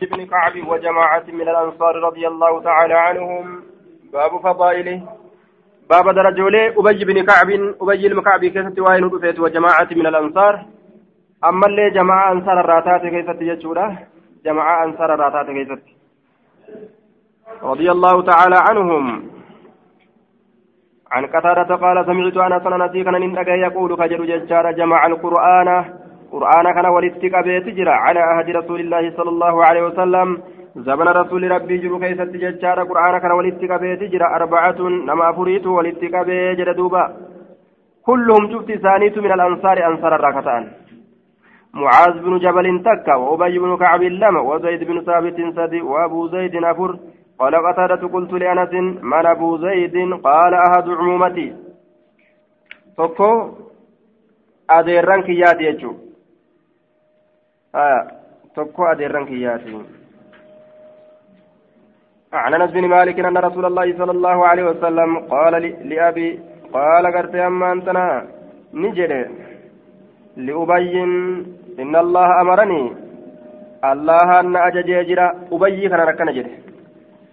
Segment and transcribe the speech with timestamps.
[0.00, 3.62] بن كعب وجماعة من الأنصار رضي الله تعالى عنهم.
[4.12, 5.02] باب فضائله.
[5.90, 10.64] باب درجولي أبي بن كعب أبي المكعب كيست وين رفيت وجماعة من الأنصار.
[11.44, 13.98] أما اللي جماعة أنصار الراتات كيست يجوله
[14.44, 15.82] جماعة أنصار الراتات كيست
[17.62, 19.30] رضي الله تعالى عنهم.
[21.10, 22.86] عن قتادة قال سمعت أنا سنة
[23.44, 25.68] كان يقول كجر ججار جمع القرآن
[26.32, 27.94] قرآن كان ولدت قبيت جرا.
[28.04, 30.28] على عهد رسول الله صلى الله عليه وسلم.
[30.76, 34.26] زمن رسول ربي جرو كيست ججار قرآن كان ولدت قبيت جرا.
[34.36, 37.04] أربعة نما فريت ولدت قبيت جرا دوبا.
[38.06, 40.64] كلهم شفت ثانيت من الأنصار أنصار الركتان
[41.74, 46.90] معاذ بن جبل تكا وأبي بن كعب لم وزيد بن ثابت سدي وأبو زيد نفر.
[47.38, 48.72] قال قتادة قلت لأنس
[49.12, 51.48] من أبو زيد؟ قال أحد عمومتي.
[52.96, 53.58] tokko
[54.68, 56.05] adeerran kiyyaati jechuudha
[58.54, 59.74] tokko adeerran kiyyaati
[62.32, 65.54] عن أنس بن مالك أن رسول الله صلى الله عليه وسلم قال
[65.88, 66.40] لأبي
[66.72, 68.06] قال قرت أما أنتنا
[68.74, 69.12] نجد
[70.36, 71.10] لأبين
[71.82, 72.84] إن الله أمرني.
[73.84, 76.48] الله أن أجج يجرى أبي كان ركنا جد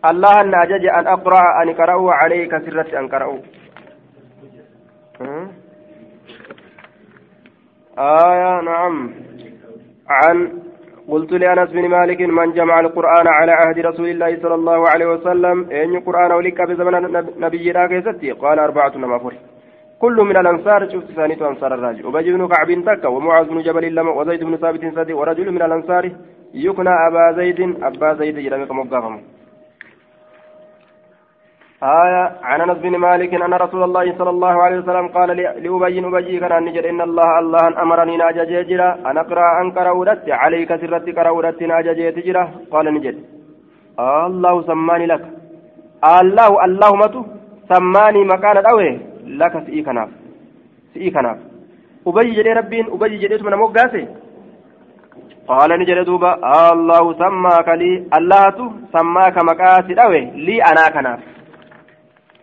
[0.09, 3.39] الله أن أجج أن أقرأ أن قرأوا عليك سرة أن قرأوا.
[7.97, 8.95] آية نعم.
[10.19, 10.37] عن
[11.07, 15.69] قلت لأنس بن مالك من جمع القرآن على عهد رسول الله صلى الله عليه وسلم.
[15.71, 16.93] أين القرآن ولك بزمن
[17.45, 19.33] نبي راكيستي قال أربعة نمافر
[20.03, 24.11] كل من الأنصار شفت ثانية أنصار الراجل وبجي بن كعب تكا ومعاذ بن جبل لما
[24.11, 26.11] وزيد بن ثابت سدي ورجل من الأنصار
[26.53, 29.21] يكنى أبا زيد أبا زيد جرمك مقامهم
[31.83, 36.39] آية عن أنس بن مالك أن رسول الله صلى الله عليه وسلم قال لأبي أبي
[36.39, 41.59] كان نجد إن الله الله أمرني ناجا جيجرا أن أقرأ أن قرأودت عليك سرت قرأودت
[41.63, 43.15] ناجا جيجرا قال نجد.
[43.99, 45.23] الله سماني لك.
[46.19, 47.21] الله الله متو
[47.71, 48.89] سماني مكان الأوي
[49.41, 50.09] لك سئي كناف.
[50.93, 51.37] سئي كناف.
[52.07, 54.03] أبي جدي ربين أبي جدي من موقاسي
[55.51, 56.31] قال نجد دوبا
[56.73, 58.57] الله سماك لي الله
[58.95, 61.32] سماك مكاسي الأوي لي أنا كناف.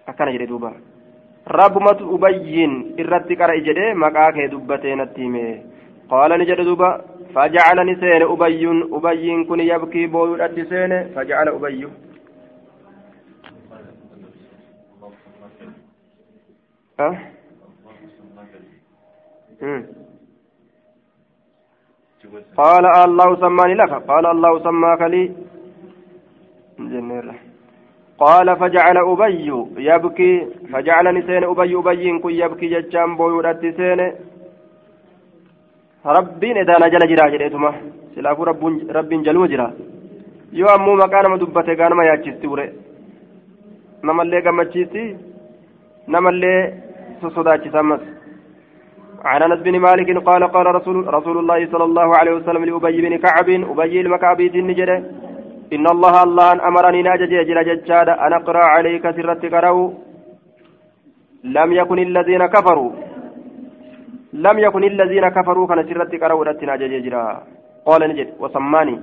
[0.07, 0.71] akkana jedhe duuba
[1.59, 5.43] rabbumatu ubayyin irratti qara'i jedhe maqaa kee dubbatee natti hime
[6.09, 6.89] qaala ni jedhe duuba
[7.35, 8.63] فجعل نسين أبي
[8.97, 11.87] أبي كن يبكي بويل أتسين فجعل أبي
[16.99, 17.17] أه؟
[22.57, 25.23] قال الله سماني لك قال الله سماك لي
[26.79, 27.25] جنير
[28.20, 29.48] قال فجعل أبي
[29.88, 30.32] يبكي.
[30.72, 34.00] فجعل نسين أبي أبي كن يبكي ججام بويودات سين.
[36.06, 37.70] ربين إذا نجل جرا جريتما
[38.14, 38.62] سلافو رب
[38.96, 39.68] رب جلو جرا
[40.52, 42.64] yoo ammoo maqaa nama dubbate gaa nama yaachisti ure
[44.02, 45.02] namallee gammachiisti
[46.14, 46.60] namallee
[47.20, 48.00] sosodaachisa ammas
[49.24, 53.16] عن أنس بن مالك قال قال رسول رسول الله صلى الله عليه وسلم لأبي بن
[53.16, 53.48] كعب.
[53.50, 54.96] أبي المكعبي نجده
[55.76, 59.90] إن الله الله أمرني ناجج أجل ججاد أن أقرأ عليك سرت قرأوا
[61.44, 62.92] لم يكن الذين كفروا.
[64.32, 67.24] لم يكن الذين كفروا كان سرت قرأوا رت ناجج أجرا
[67.86, 68.96] قال نجد وسماني.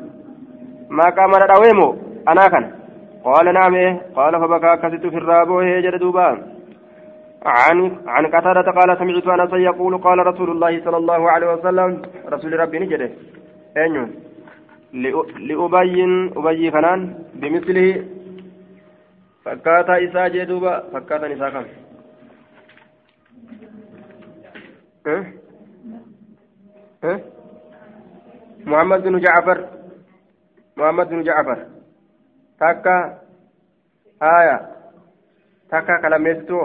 [0.97, 1.89] ما كان من الأويمو
[2.31, 2.65] أنا كان.
[3.27, 3.75] قال نعم
[4.15, 6.37] قال فبكى كست في الراب وهي جردوبان
[7.45, 12.01] عن عن قتادة قال سمعت أنس يقول قال رسول الله صلى الله عليه وسلم
[12.33, 13.09] رسول ربي نجده.
[13.77, 14.26] أين؟
[16.37, 17.01] أبي كنان
[17.35, 18.05] بمثله
[19.45, 21.65] فكاتا إساء جدوبا فكاتا نساء كم
[25.07, 25.25] أه؟
[27.03, 27.19] أه؟
[28.65, 29.69] محمد بن جعفر
[30.77, 31.59] محمد بن جعفر
[32.59, 32.97] تكا
[34.23, 34.57] آية
[35.69, 36.59] تكا كلمستو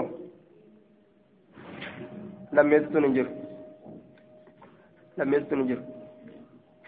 [2.53, 3.29] لمستو نجر
[5.19, 5.81] لمستو نجر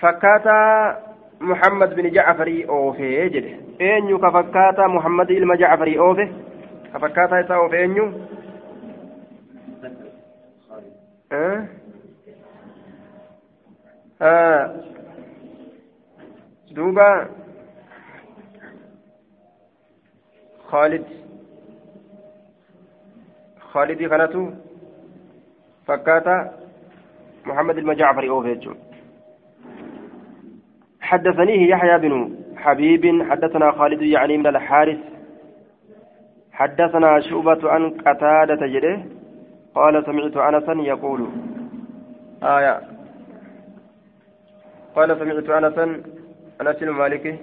[0.01, 1.14] فكاتا
[1.45, 6.33] محمد بن جعفر أوفي جده أنيو كفكاتا محمد إلما جعفر أوفي
[6.95, 8.13] كفكاتا إسا أوفي أنيو
[11.33, 11.67] أه؟
[14.23, 14.85] آه.
[16.71, 17.29] دوبا
[20.69, 21.05] خالد
[23.73, 24.55] خالد كانت
[25.87, 26.65] فكاتا
[27.47, 28.55] محمد المجعفري أوفي
[31.15, 34.99] حدثنيه يحيى بن حبيب حدثنا خالد يعني من الحارث.
[36.53, 38.99] حدثنا شعبة عن قتادة جده
[39.75, 41.21] قال سمعت أنسا يقول.
[42.43, 42.81] آية.
[44.97, 45.85] قال سمعت أنسا
[46.61, 47.37] أنس المالكي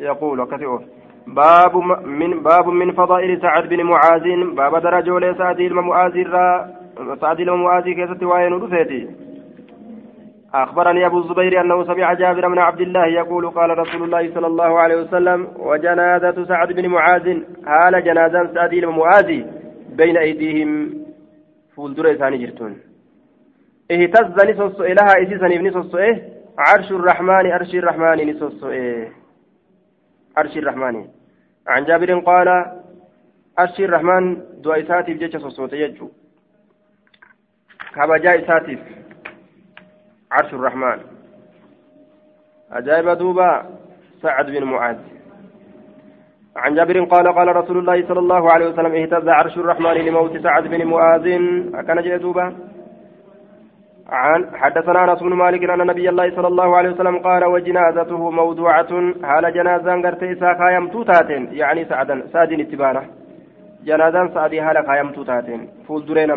[0.00, 0.78] يقول وكثير
[1.26, 1.76] باب
[2.06, 6.24] من باب من فضائل سعد بن معاذ باب درجة سعد المعاذ
[7.20, 9.27] سعد المعاذ كيست وين رفيتي
[10.54, 14.78] أخبرني أبو الزبير أنه سمع جابر بن عبد الله يقول قال رسول الله صلى الله
[14.78, 19.42] عليه وسلم وجنازة سعد بن معاذ حال جنازة سعد بن معاذ
[19.88, 20.98] بين أيديهم.
[21.76, 22.78] فولدر إساني جرتون.
[23.90, 26.28] اهتز نسوس إلها إسيسني بنسوس إيه؟
[26.58, 29.12] عرش الرحمن عرش الرحمن نسوس إيه؟
[30.36, 31.06] عرش الرحمن.
[31.66, 32.48] عن جابر قال
[33.58, 36.08] عرش الرحمن دعاء ساتف جيش صوت يجو
[37.94, 38.78] كبجاء ساتف
[40.32, 40.98] عرش الرحمن.
[42.72, 43.62] أجاب دوبا
[44.22, 44.98] سعد بن معاذ.
[46.56, 50.66] عن جابر قال قال رسول الله صلى الله عليه وسلم اهتز عرش الرحمن لموت سعد
[50.68, 51.26] بن معاذ.
[51.74, 52.56] أكن جئتوبا
[54.08, 59.12] عن حدثنا أنس بن مالك أن نبي الله صلى الله عليه وسلم قال وجنازته موضوعة
[59.22, 63.02] حال جنازة غرت إسا خايم توتاتين يعني سعدا سعد اتبانه
[63.84, 65.68] جنازة سعد حال خايم توتاتين.
[65.86, 66.30] فول درين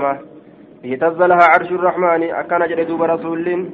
[0.84, 2.24] ما اهتز لها عرش الرحمن.
[2.24, 3.70] أكان جل دوب رسول.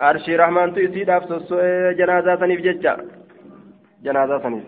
[0.00, 1.52] عرش الرحمن تؤتي دافس
[1.98, 2.96] جنازة سنيف ججا.
[4.04, 4.64] جنازة سنيف.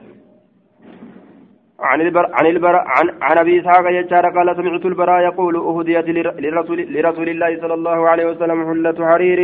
[1.80, 6.08] عن البر عن البر عن عن أبي إسحاق يجار قال سمعت البراء يقول أهديت
[6.44, 9.40] لرسول لرسول الله صلى الله عليه وسلم حلة حرير.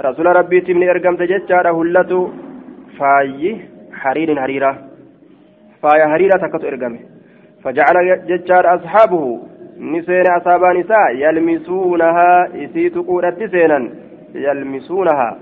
[0.00, 2.32] رسول ربي تمني ارقمت ججار حلة
[2.98, 3.40] فاي
[4.00, 4.72] حرير حريرة.
[5.82, 7.00] فاي حريرة تكت ارقمه
[7.62, 7.96] فجعل
[8.28, 9.40] ججار أصحابه
[9.78, 13.90] نساء يلمسونها إسيت قولت سينا
[14.34, 15.38] يلمسونها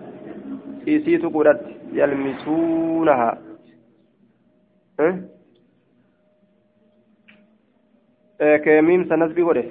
[0.89, 1.61] إسيت قولت
[1.93, 3.39] يلمسونها
[5.01, 5.21] أه؟
[8.41, 9.65] أه كميم سنسبي قوله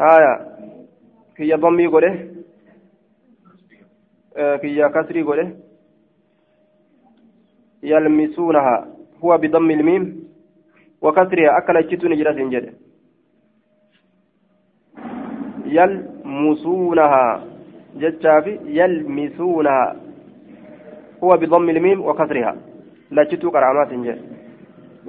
[0.00, 0.34] آية
[1.36, 2.30] كي ضمي قوله
[4.36, 5.56] أه كي كسري قوله
[7.82, 8.86] يلمسونها
[9.24, 10.23] هو بضم الميم
[11.04, 12.66] وكسرها أكل أجتون جرس جد
[15.76, 17.26] يلمسونها.
[18.00, 19.84] جتشافي يلمسونها.
[21.24, 22.52] هو بضم الميم وكسرها
[23.14, 24.18] لا جتو قرامات جد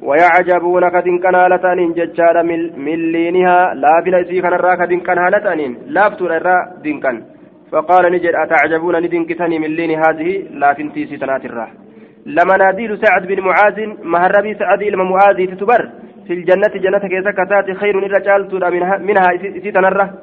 [0.08, 2.36] ويعجبون كدن كنالتان جتشار
[2.86, 5.62] من لينها لا بلا سي كان را كدن كنالتان
[5.96, 7.18] لا فتور را دنكن.
[7.72, 10.30] فقال نجد أتعجبون ندنكتني من لين هذه؟
[10.62, 11.46] لا فنتي ستنات
[12.28, 15.90] الراح لمناديل سعد بن معاذ مهربي سعد إلما معاذ تتبر
[16.28, 18.42] في الجنة جنة كيسا كتات خير الرجال
[18.72, 20.14] منها, منها ستنرة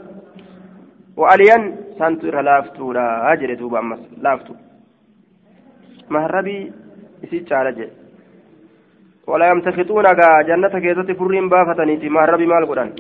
[1.17, 4.55] وأليان سانتو لافتو لا أجري توبا أمس لافتو.
[6.11, 6.73] مهربي
[7.25, 7.89] إسيت شارجي
[9.27, 10.05] ولا يمتخطون
[10.49, 12.93] جنة كيسة فرين بافتنيتي مهربي مال قرآن.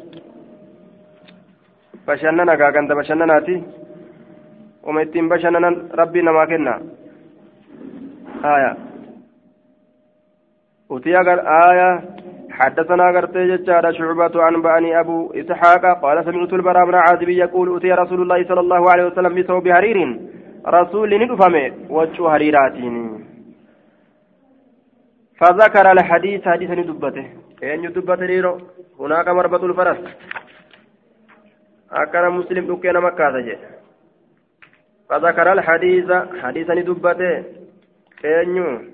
[2.06, 3.62] bashannana gaa ganda bashannanaati
[4.82, 6.80] uma ittiin bashannanan rabbii namaa kenna
[8.42, 8.76] haya
[10.96, 11.16] أتي
[11.70, 12.00] آية
[12.50, 17.92] حدثنا قرتي جتشارة شعبة عن بني أبو إسحاق قال سمعت البراء بن عازب يقول أتي
[17.92, 19.98] رسول الله صلى الله عليه وسلم بثوب حرير
[20.66, 23.24] رسول ندفمه وجه حريراتين
[25.42, 27.26] فذكر الحديث حديث ندبته.
[27.62, 28.58] أين يدبته ليرو؟
[29.00, 29.98] هناك مربط الفرس.
[31.92, 33.58] أكان مسلم دكينا مكة
[35.08, 36.12] فذكر الحديث
[36.42, 37.44] حديث ندبته.
[38.24, 38.91] أين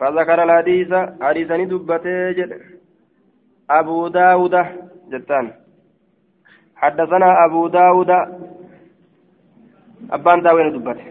[0.00, 2.36] فذكر الحديث حديثا دبته
[3.70, 4.54] أبو داود
[5.12, 5.52] جتان
[6.80, 8.10] حدثنا أبو داود.
[10.10, 11.06] أبان داوين دبته.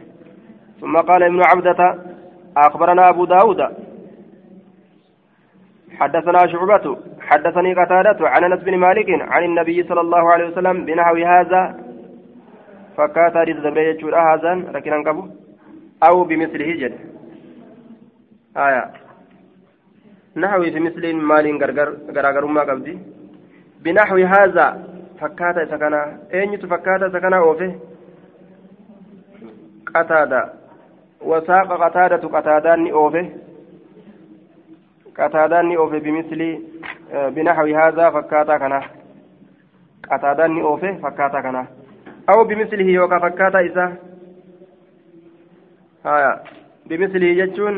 [0.82, 2.00] ثم قال ابن عبدة
[2.58, 3.62] أخبرنا أبو داود.
[6.00, 11.16] حدثنا شعبة حدثني قتادة عن أنس بن مالك عن النبي صلى الله عليه وسلم بنحو
[11.16, 11.64] هذا.
[12.98, 14.02] فكات حديث زبرية
[14.34, 14.92] هذا لكن
[16.04, 17.19] أو بمثله جد.
[18.58, 18.92] آية
[20.36, 21.64] نحوي في مثل مال
[22.16, 23.00] غرغر ما قبدي
[23.82, 24.84] بنحو هذا
[25.20, 27.76] فكاتا سكنا أين تفكاتا سكنا أوفي
[29.96, 30.54] قتادة
[31.22, 33.30] وساق قتادة قتادان أوفي
[35.18, 36.42] قتادان أوفي بمثل
[37.14, 38.82] بنحو هذا فكاتا كنا
[40.62, 41.66] أوفي فكاتا كنا
[42.30, 43.96] أو بمثله يوكا فكاتا إسا
[46.06, 46.44] آية
[46.86, 47.76] بمثله يجون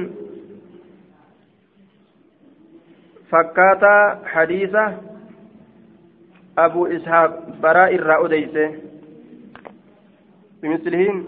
[3.31, 4.97] فكاتا حديثة
[6.57, 8.71] أبو إسحاق براء الرأوديس
[10.63, 11.27] بمثلهم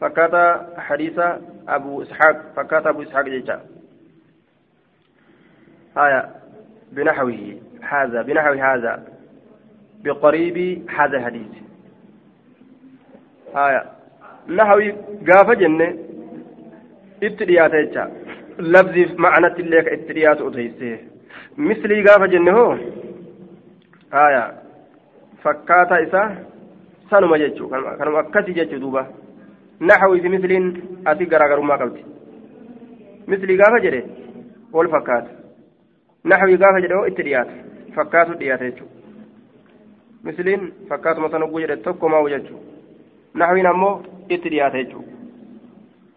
[0.00, 3.60] فكاتا حديثة أبو إسحاق فكاتا أبو إسحاق جيجا
[5.96, 6.30] آية
[6.92, 9.04] بنحوه هذا بنحو هذا
[10.04, 11.62] بقريب هذا الحديث
[14.46, 15.96] nahawi gaafa jenne
[17.20, 18.08] itti dhiyaata jecha.
[18.58, 20.90] Labziif ma'anatti illee ka itti dhiyaatu odeyse
[21.56, 22.76] mislii gaafa jenne hoo
[24.10, 24.42] haya
[25.42, 26.28] fakkaataa isaa
[27.10, 27.68] sanuma jechuu
[27.98, 29.06] kanuma akkasii jechuu duuba
[29.80, 30.66] naxawii fi misliin
[31.04, 32.04] ati garaagarummaa qabdi
[33.26, 34.02] mislii gaafa jedhe
[34.72, 35.30] wal fakkaata
[36.24, 37.52] naxawii gaafa jedhe hoo itti dhiyaata
[37.96, 38.88] fakkaatu dhiyaata jechuu
[40.24, 42.60] misliin fakkaatuma san ogguu jedhe tokko maa'u jechuu
[43.34, 43.94] naxawiin ammoo
[44.28, 45.04] itti dhiyaata jechuu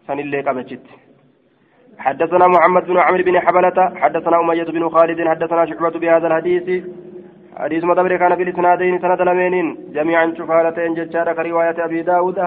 [0.06, 0.94] sanillee qabachitti
[1.98, 6.84] حدثنا محمد بن عمرو بن حبلة حدثنا أمية بن خالد حدثنا شعبة بهذا الحديث.
[7.56, 12.38] حديث مدبر كان في الإسنادين سند لمين جميعا شفالتين ججارة كرواية أبي داود.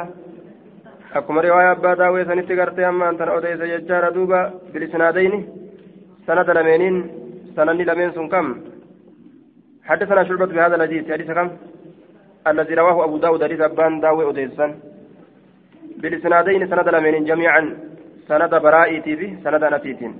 [1.15, 5.34] أكما رواية أبا داود؟ سنتي قرتي أما أنت أوديس ججارة دوبا في الإسنادين
[6.27, 7.10] سند لمين
[7.56, 8.48] سنني لمين سن كم؟
[9.86, 11.12] حدثنا شعبة بهذا الحديث.
[11.12, 11.50] حديث كم؟
[12.48, 14.68] الذي رواه أبو داود حديث أبان داوي أوديسا.
[16.01, 17.62] بالإسنادين سند لمين جميعا.
[18.29, 20.13] سند برائتي به سند نتيتين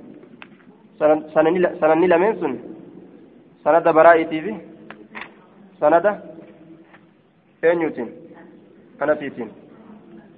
[1.80, 2.52] سنني لمين سن
[3.64, 4.56] سند برائتي به
[5.80, 6.06] سند
[7.64, 8.08] أنيوتين
[9.02, 9.48] أنتيتين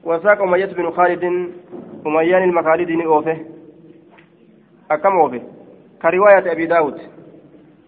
[0.04, 1.24] وساق أمية بن خالد
[2.06, 3.38] أميان المخالدين أوفه
[4.90, 5.42] أكم أوفه
[6.02, 6.98] كرواية أبي داود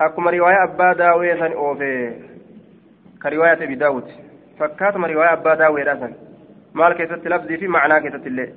[0.00, 2.12] أكما رواية أبا داوي سن أوفه
[3.22, 4.04] كرواية أبي داود
[4.58, 6.12] فكاتما رواية أبا داوي راسن
[6.74, 8.48] مال كيست لفظي في معنى كيست الله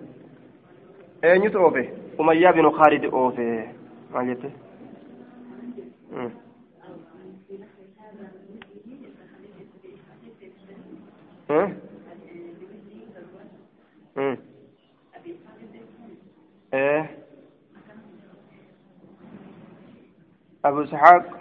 [1.56, 1.88] أوفه
[2.20, 3.68] أمية بن خالد أوفه
[4.14, 4.52] ما جته
[16.74, 17.10] إيه
[20.66, 21.40] أبو إسحاق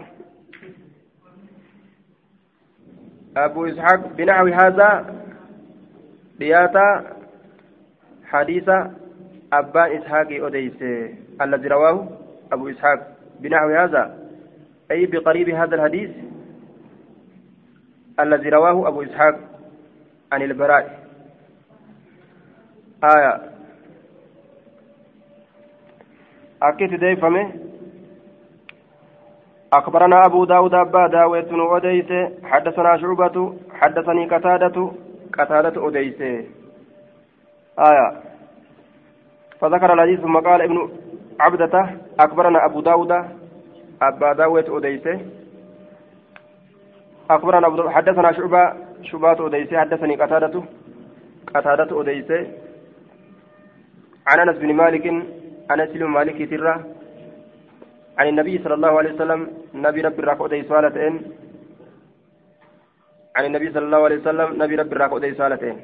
[3.36, 5.16] أبو إسحاق بنحو هذا
[6.38, 7.16] دياتا
[8.24, 8.70] حديث
[9.58, 10.82] أبان إسحاق أديس
[11.40, 12.08] الذي رواه
[12.52, 14.18] أبو إسحاق بنحو هذا
[14.90, 16.10] أي بقريب هذا الحديث
[18.20, 19.38] الذي رواه أبو إسحاق
[20.32, 21.06] عن البراء
[23.04, 23.40] آية
[26.62, 27.52] أكيد ديفمه
[29.72, 34.92] أخبرنا أبو داود أبا داويت أديس حدثنا شعبة حدثني قتادة
[35.38, 36.20] قتادة أديس
[37.78, 38.25] آية
[39.60, 40.88] فذكر الحديث ثم قال ابن
[41.40, 41.74] عبدة
[42.20, 43.12] أخبرنا أبو داود
[44.02, 45.06] أبا داويت أديس
[47.30, 48.72] أخبرنا أبو حدثنا شعبة
[49.02, 50.62] شبات أديس حدثني قتادة
[51.54, 52.30] قتادة أديس
[54.26, 55.06] عن أنس بن مالك
[55.70, 56.74] أنس بن مالك ترى
[58.18, 59.40] عن النبي صلى الله عليه وسلم
[59.74, 61.14] نبي رب الراكو سالتين.
[63.36, 65.76] عن النبي صلى الله عليه وسلم نبي رب الراكو سالتين.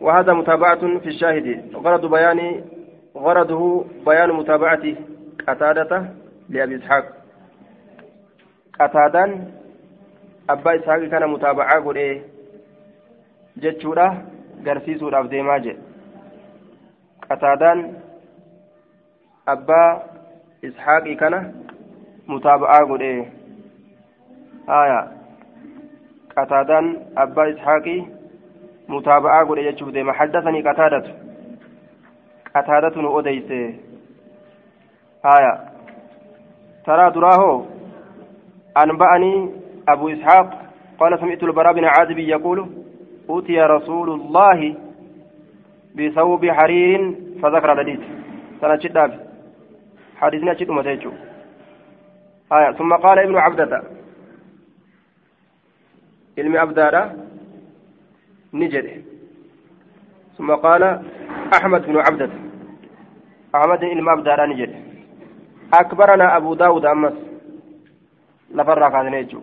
[0.00, 2.64] وهذا متابعة في الشاهد غرض بيان
[3.16, 4.82] غرضه بيان متابعة
[5.48, 6.08] قتادة
[6.48, 7.04] لأبي إسحاق
[10.48, 12.22] abbaa isaaqii kana mutaabacaa godhee
[13.62, 14.06] jechuudha
[14.66, 15.80] garsiisuudhaaf deemaa jedhe
[17.28, 17.80] qataadaan
[19.54, 19.88] abbaa
[20.68, 21.40] ishaaqii kana
[22.34, 23.18] mutaaba'aa godhee
[24.66, 25.00] haya
[26.34, 26.92] qataadaan
[27.24, 28.15] abbaa ishaaqii mutaaba'aa godhe
[29.62, 31.10] jechuuf deema haddasanii qataadatu
[32.54, 33.78] qataadatu nu odeyse
[35.22, 35.52] haya
[36.84, 37.66] taraa duraa hoo
[38.74, 40.66] anba'anii أبو إسحاق.
[40.98, 42.68] قال سمعت البراء بن عازب يقول
[43.30, 44.74] أوتي رسول الله
[45.94, 48.00] بثوب حرير فذكر الحديث.
[48.60, 49.26] سنة شداب
[50.16, 51.12] حديثنا شد متيجو
[52.52, 52.72] آية.
[52.72, 53.82] ثم قال ابن عبدة.
[56.38, 57.25] علم عبدة.
[58.60, 58.86] نجد
[60.36, 60.82] ثم قال
[61.56, 62.30] أحمد بن عبدة.
[63.54, 64.72] أحمد علم عبدة نجد
[65.74, 67.16] أكبرنا أبو داود أمس.
[68.54, 69.40] لفرق هذا نيجو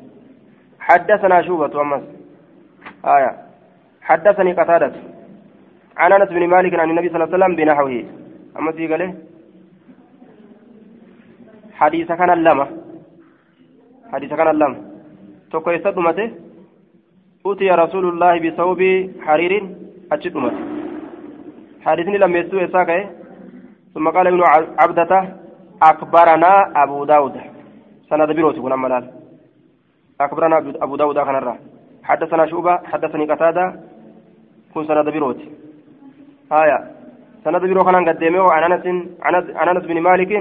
[0.80, 2.04] حدثنا شوبة أمس.
[3.06, 3.32] آية.
[4.02, 4.94] حدثني قتادة.
[5.98, 8.06] عن أنس بن مالك عن النبي صلى الله عليه وسلم بنحوه.
[8.60, 9.04] أمس قال
[11.74, 12.68] حديث كان اللمة
[14.14, 14.78] حديث كان اللمة
[15.52, 16.32] توكو يستدمته
[17.46, 18.82] أوتي رسول الله بثوب
[19.26, 19.54] حرير
[20.12, 20.60] أجدمته
[21.86, 23.08] حديثني لم يستوي ساكي
[23.94, 24.42] ثم قال ابن
[24.80, 25.12] عبدة
[25.82, 26.52] أكبرنا
[26.84, 27.36] أبو داود.
[28.10, 29.06] سند بيروت كنا ملال
[30.22, 31.56] أكبرنا أبو داود خنرة
[32.04, 33.66] حدثنا شعبة حدثني قتادة.
[34.74, 35.40] كن سند بيروت.
[36.52, 36.80] آية.
[37.44, 38.86] سند بيرو خنان قدمه عن أنس
[39.60, 40.32] عن أنس بن مالك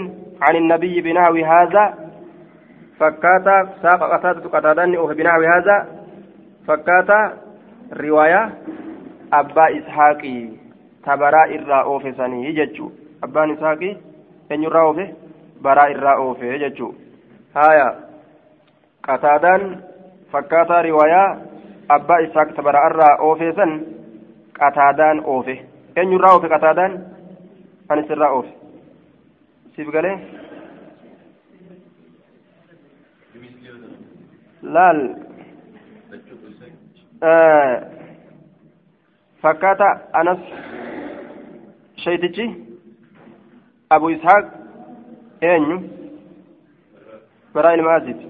[0.43, 1.85] عن النبي بنحو هذا.
[2.99, 4.85] فكاتا ساق قتادة قتادة
[5.19, 6.02] بنحو هذا.
[6.67, 7.21] فكاتا
[7.93, 8.53] رواية
[9.33, 10.61] abbaa ishaaqii
[11.05, 12.89] tabaraa irraa oofesanii jechuu
[13.27, 13.93] abbaan ishaaqii
[14.51, 15.07] eenyurraa oofe
[15.67, 16.91] baraa irraa oofe jechuu
[17.55, 17.87] haya
[19.09, 19.65] qataadaan
[20.33, 21.31] fakkaataa riwaayaa
[21.97, 23.73] abbaa ishaaq tabaraa irraa oofesan
[24.61, 25.57] qataadaan oofe
[26.03, 27.01] eenyurraa oofe qataadaan
[27.89, 28.53] anis irraa oofe
[29.77, 30.17] siif galee
[34.77, 35.01] laal
[39.43, 40.39] fakkaata anas
[42.05, 42.47] shaytichi
[43.91, 44.45] abu ishaaq
[45.51, 45.77] eenyu
[47.55, 48.21] baraa ilma aziid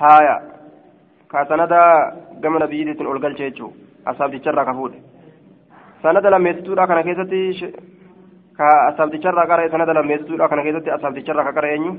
[0.00, 0.36] haaya
[1.28, 1.80] ka sanada
[2.40, 3.72] gama nabiyyiitiin ol galche jechuu
[4.04, 5.02] asaabticharraa ka fuudhe
[6.02, 7.72] sanada lammeessituudha kana keessatti
[8.58, 11.94] ka asaabticharraa qara sanada lammeessituudha kana keessatti asaabticharraa ka qara eenyu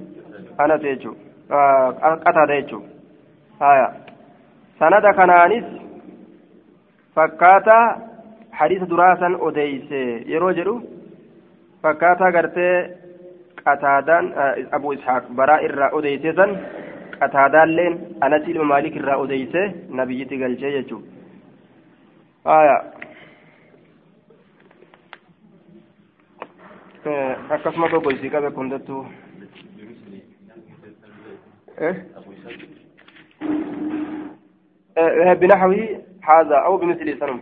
[0.57, 1.15] anas jechuu
[1.47, 2.83] qataada jechuu
[3.59, 3.87] haaya
[4.79, 5.65] sanada kanaanis
[7.15, 7.85] fakkaataa
[8.59, 10.01] hadiisa duraasan odeeyse
[10.33, 10.75] yeroo jedhu
[11.85, 12.75] fakkaataa gartee
[13.63, 14.31] qataadaan
[14.77, 16.55] abu ishaaq baraa irraa odeeyse san
[17.19, 19.63] qataadaalleen anasi ilma maalik irraa odeeyse
[19.99, 21.11] nabiyyitti galchee jechuudha
[22.57, 22.77] aya
[27.57, 29.01] akkasuma gogoysii qabe kundattuu
[35.41, 37.39] بنحوه هذا أو بمثل سنم.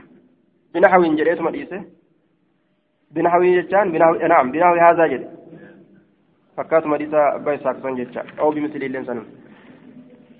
[0.73, 1.81] بنحو جريت مديسه
[3.11, 5.23] بنحو جتان بنحو نعم بنحو هذا جد
[6.57, 9.25] فكات مديسة بيساك سنجتان أو بمثل اللين سنم.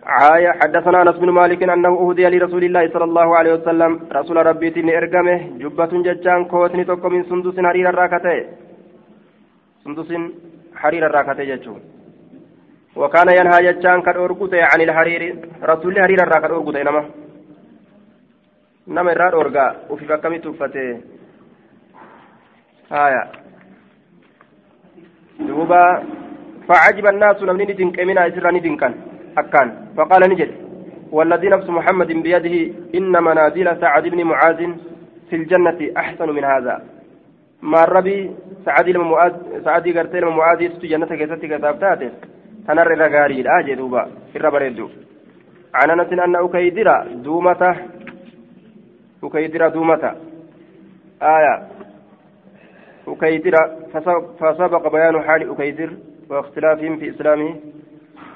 [0.04, 3.92] عاية حدثنا أنس بن مالك أنه أهدي لرسول الله صلى الله عليه وسلم.
[4.12, 8.34] رسول ربي تني إرقمه جبة جتان كوتني توكو من سندس حرير الراكتة.
[9.84, 10.10] سندس
[10.76, 11.80] حرير الراكتة جتون
[12.96, 15.22] وكان ينهى جتان كالأورقوت عن الحرير
[15.64, 17.04] رسول حرير الراكتة أورقوت نما
[18.88, 20.84] nama irraa dhoorgaa ufiif akkamitti uffate
[22.90, 23.24] haya
[25.48, 25.82] duuba
[26.68, 28.90] فعجب الناس نمني ندنك منا إسرا ندنكا
[29.38, 29.68] أكان
[29.98, 30.52] فقال نجد
[31.12, 32.56] والذي نفس محمد بيده
[32.96, 34.60] إن منازل سعد بن معاذ
[35.30, 36.76] في الجنة أحسن من هذا
[37.62, 38.32] ما الربي
[38.66, 39.34] سعد المعاذ
[39.66, 42.10] سعد قرتين معاذ يستو جنة كيستي كتابتاته
[42.68, 44.88] تنر رغاري الآجي دوبا في الربريدو
[45.74, 46.88] عن أنس أن أكيدر
[47.26, 47.74] دومته
[49.24, 50.16] أكيدر دومة
[51.22, 51.68] آية.
[53.08, 53.54] أكيدر
[54.40, 55.98] فسبق بيان حال أكيدر
[56.30, 57.56] واختلافهم في إسلامه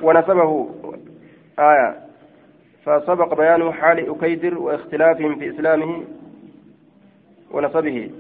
[0.01, 0.69] ونسبه.
[1.59, 1.95] آية.
[2.85, 6.03] فسبق بيان حال أكيدر واختلافهم في إسلامه
[7.51, 8.11] ونسبه.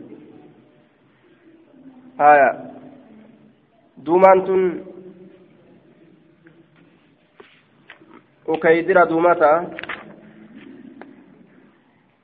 [2.21, 2.71] آية.
[3.97, 4.85] دومانتون.
[8.47, 9.69] أكيدر دومتا.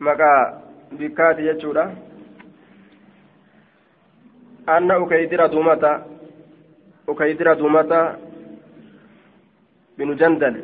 [0.08, 0.42] Maqaa
[1.00, 1.84] bikkaati jechuudha
[4.76, 5.92] anna ukaydira duumata
[7.08, 8.00] ukaydira duumata
[9.98, 10.56] binu jandal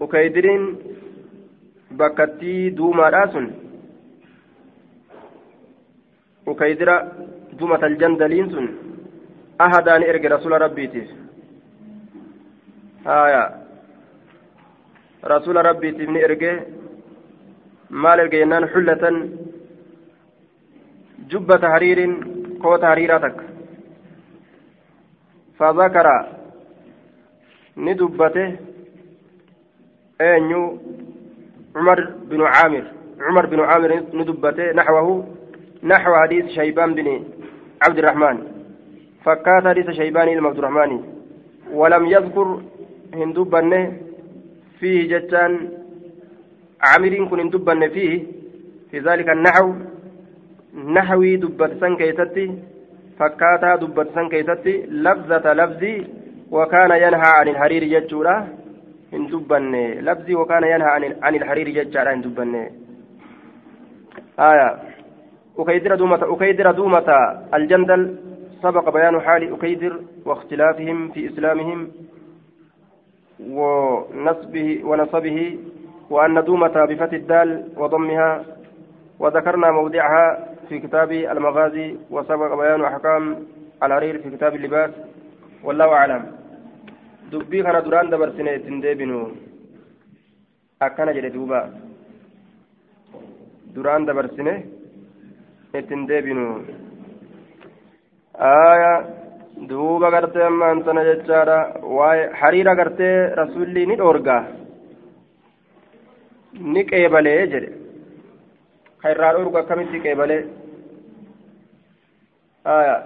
[0.00, 0.64] ukaydiriin
[1.96, 3.46] bakkattii duumaadhaa sun
[6.46, 6.94] ukaydira
[7.58, 8.68] duumata aljandaliin sun
[9.58, 11.10] ahadaani erge rasula rabbiitiif
[13.04, 13.42] haya
[15.34, 16.52] rasula rabbiitiif ni erge
[17.92, 19.16] maal erga jennaan xullatan
[21.30, 22.12] jubbata hariirin
[22.62, 23.44] koota hariiraa takka
[25.58, 26.16] fadakara
[27.76, 28.44] ni dubbate
[30.28, 30.62] eenyu
[31.74, 32.84] cumar binu caamir
[33.26, 35.14] cumar binu caamir ni dubbate naxwahu
[35.82, 37.14] naxwa hadiis shaybaan bini
[37.82, 38.38] cabdirahmaan
[39.24, 41.00] fakkaata hadiisa shaybaanii ilma abdurahmaanii
[41.80, 42.48] walam yadkur
[43.18, 43.80] hin dubbanne
[44.80, 45.54] fiihi jechaan
[46.82, 48.22] عامرين كن دبن فيه
[48.90, 49.68] في ذلك النحو
[50.96, 52.46] نحوي دبت سن كيستي
[53.18, 54.74] فكاتا دبت سن كيستي
[55.06, 56.06] لفظة لفظي
[56.50, 58.36] وكان ينهى عن الحرير ججورا
[59.14, 59.74] إن دبن
[60.08, 62.54] لفظي وكان ينهى عن عن الحرير ججارا إن دبن.
[64.38, 64.68] آية.
[65.58, 67.08] أكيدر دومة أكيدر دومة
[67.54, 68.02] الجندل
[68.62, 71.88] سبق بيان حال أكيدر واختلافهم في إسلامهم
[73.40, 75.58] ونصبه ونصبه
[76.12, 77.48] وأن دومة بفتح الدال
[77.80, 78.30] وضمها
[79.22, 80.26] وذكرنا موضعها
[80.68, 83.22] في كتاب المغازي وسبق بيان أحكام
[83.82, 84.90] العرير في كتاب اللباس
[85.64, 86.22] والله أعلم.
[87.32, 89.20] دبي كان دران دبرسنة تندبنو
[90.82, 91.60] أكنا جل دوبا.
[93.74, 94.54] duraan dabarsine
[95.78, 96.46] ittiin deebinu
[98.48, 98.92] aya
[99.68, 101.58] duuba gartee ammaan sana jechaadha
[101.98, 103.86] waa'ee hariira gartee rasuulli
[106.60, 107.70] ni qeebalee jedhe
[109.02, 110.42] kairraa dhorgu akkamitti qeebalee
[112.74, 112.96] aya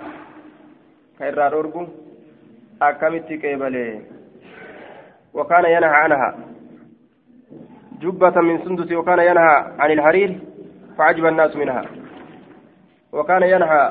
[1.19, 1.83] kairraa dhorgu
[2.91, 3.91] akkamitti qeebalee
[5.37, 6.29] وكان ينهى عنها
[8.03, 10.39] جبة من سندس وكان ينهى عن الحرير
[10.99, 11.85] فعجب الناس منها
[13.13, 13.83] وكان ينهى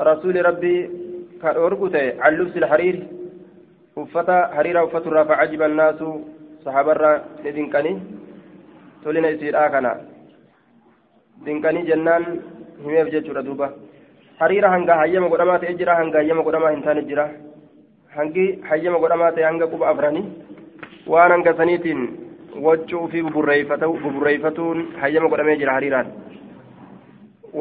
[0.00, 0.76] رسول ربي
[1.42, 2.96] كان أرقته عن لبس الحرير
[3.96, 6.24] uffata hariira uffaturraa facajiba annaasu
[6.64, 7.12] sahabarra
[7.44, 7.96] ni dinqanii
[9.04, 9.92] tolina isiidhaa kana
[11.46, 12.26] dinqanii jennaan
[12.84, 13.68] himeef jechuudha duuba
[14.40, 17.28] hariira hanga hayyama godhamaa ta'e jira hanga hayyama godhamaa hin taane jira
[18.16, 20.24] hangi hayyama godhamaa ta'e hanga quba afranii
[21.14, 22.02] waan hanga saniitiin
[22.66, 26.12] waccuu fi buburreeffatuun hayyama godhamee jira hariiraan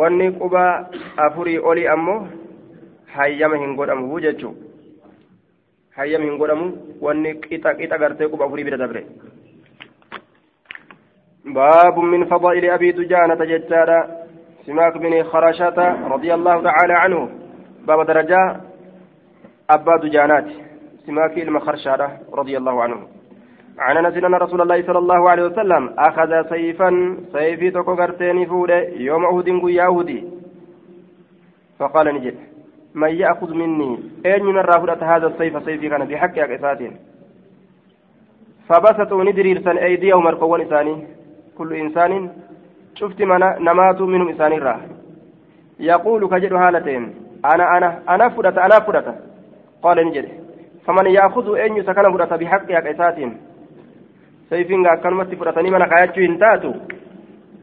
[0.02, 0.66] wanni quba
[1.28, 2.20] afurii olii ammoo
[3.16, 4.71] hayyama hin godhamu jechuudha
[5.98, 9.06] hayyam hin godhamu wanni qixa qixa gartee quba afurii bira dabre.
[11.46, 14.00] باب من فضائل أبي دجانة ججارة
[14.66, 17.30] سماك بن خرشة رضي الله تعالى عنه
[17.88, 18.62] باب درجة
[19.70, 20.46] أبا دجانات
[21.06, 23.08] سماك المخرشة رضي الله عنه
[23.80, 27.96] عن أنس أن رسول الله صلى الله عليه وسلم أخذ سيفا سيفي تكو
[28.50, 30.24] فوله يوم أهد يهودي
[31.80, 32.51] فقال نجد
[32.96, 34.00] من يأخذ مني.
[34.26, 36.80] أين من الرافضة هذا السيف سيفي كان بحق أكسات
[38.68, 41.08] فبسطوا ندريرسا أيديهم مرقوان إساني.
[41.58, 42.30] كل إنسان
[42.96, 44.80] شفت منا نمات منهم إساني راه
[45.80, 47.04] يقول كجد هالتين
[47.46, 49.08] أنا أنا أنا فرت أنا فرت
[49.84, 50.28] قال نجد.
[50.86, 53.18] فمن يأخذ أين يسكن فرت بحق أكسات
[54.50, 56.74] سيفين كلمة فرتني من قايتشو إنتاتو.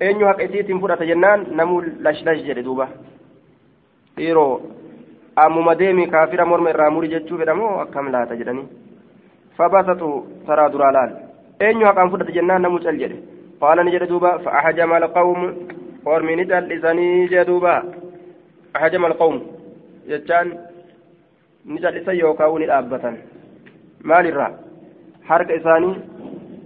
[0.03, 2.59] أين يحق إسيت فرت جنان؟ نمول لش لش جد
[4.19, 4.61] dhiiroo
[6.75, 8.69] irraa muri jechuu fedhamoo akkam laata jedhanii
[9.57, 10.09] fabasatu
[10.47, 11.13] taraa duraa laal
[11.67, 13.19] eenyu haqaan fudhate jennaan namu cal jedhe
[13.61, 15.49] qaala ni jedhe duuba fa'ahajama alqawmu
[16.15, 17.73] ormi ni cal'isanii jee duuba
[18.75, 19.41] ahajama alqawmu
[20.11, 20.49] jechaan
[21.73, 23.17] ni cal'isan yookaan ni dhaabbatan
[24.13, 24.53] maalirraa
[25.31, 25.95] harka isaanii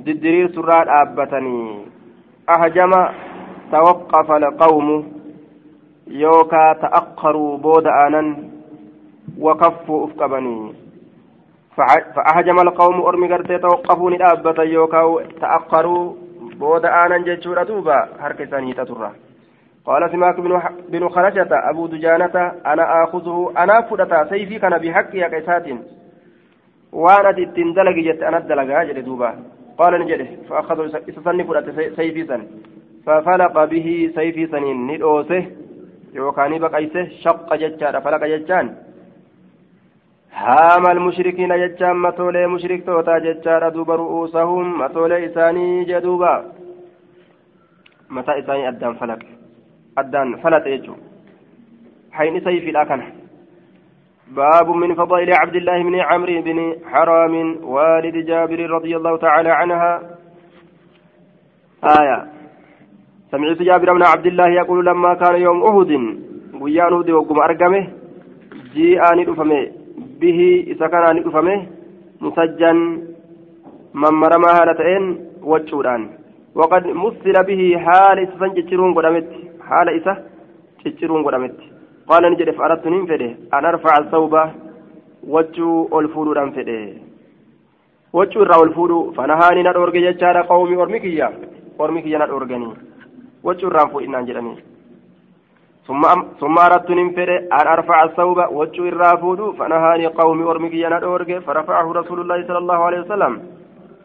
[0.04, 1.86] diddiriirsurraa dhaabbatanii
[2.56, 3.02] ahajama
[3.74, 4.96] tawaqqafa alqawmu
[6.24, 8.28] yookaa ta'aqqaruu booda aanan
[9.38, 10.72] وكفوا أفقبني
[12.14, 16.14] فأهجم القوم أرمي قرتي توقفوا ندابة يوكاو تأخروا.
[16.52, 19.10] بود آنا جتشورة دوبا هركساني تترى
[19.86, 20.40] قال سماك
[20.88, 23.52] بن خرجة أبو دجانة أنا آخذه.
[23.58, 25.66] أنا فدتا سيفي كان بحق يا كيسات.
[26.92, 29.30] وأنا تندلق جت أنا الدلقا جل دوبا
[29.78, 32.42] قال نجده فأخذوا إسسني فدت سيفي سن.
[33.06, 35.46] ففلق به سيفي سنين ندوسه.
[36.14, 38.66] يوكاني بقيسه شق جتشان فلق جتشان.
[40.34, 46.52] هام المشركين جتشان متولي مشرك توتا جتشان دوبا رؤوسهم متولي إساني جدوبا
[48.10, 49.26] متى إساني أدان فلك
[49.98, 50.94] أدان فلت يجو
[52.12, 53.06] حين سيف الأكنه
[54.36, 59.92] باب من فضائل عبد الله بن عمرو بن حرام والد جابر رضي الله تعالى عنها
[62.00, 62.26] آية
[63.30, 65.92] سمعت جابر بن عبد الله يقول لما كان يوم أهد
[66.60, 67.88] ويان أهد وقم أرقمه
[68.74, 69.81] جيء دفمه
[70.22, 70.40] به
[70.72, 71.58] إذا كان ندفمه
[72.20, 72.78] مسجن
[73.94, 75.04] من مرمى هالتين
[75.50, 76.02] وجودان
[76.54, 79.28] وقد مثل به حال إسان جتشرون قدمت
[79.68, 80.12] حال إسا
[80.84, 81.56] جتشرون قدمت
[82.10, 84.34] قال نجد فأردت ننفده أن أرفع الثوب
[85.34, 86.80] وجو الفولو فده
[88.16, 91.28] وجو الرا الفولو فنهاني ندورج جتشار قومي أرمكيا
[91.80, 92.68] أرمكيا ندورجني
[93.46, 94.54] وجو الرا فوئنا جلني
[96.40, 102.46] ثم أردت ننفر أن أرفع الثوب وجه الرافود فنهاني قومي أرمك ينادورك فرفعه رسول الله
[102.46, 103.42] صلى الله عليه وسلم.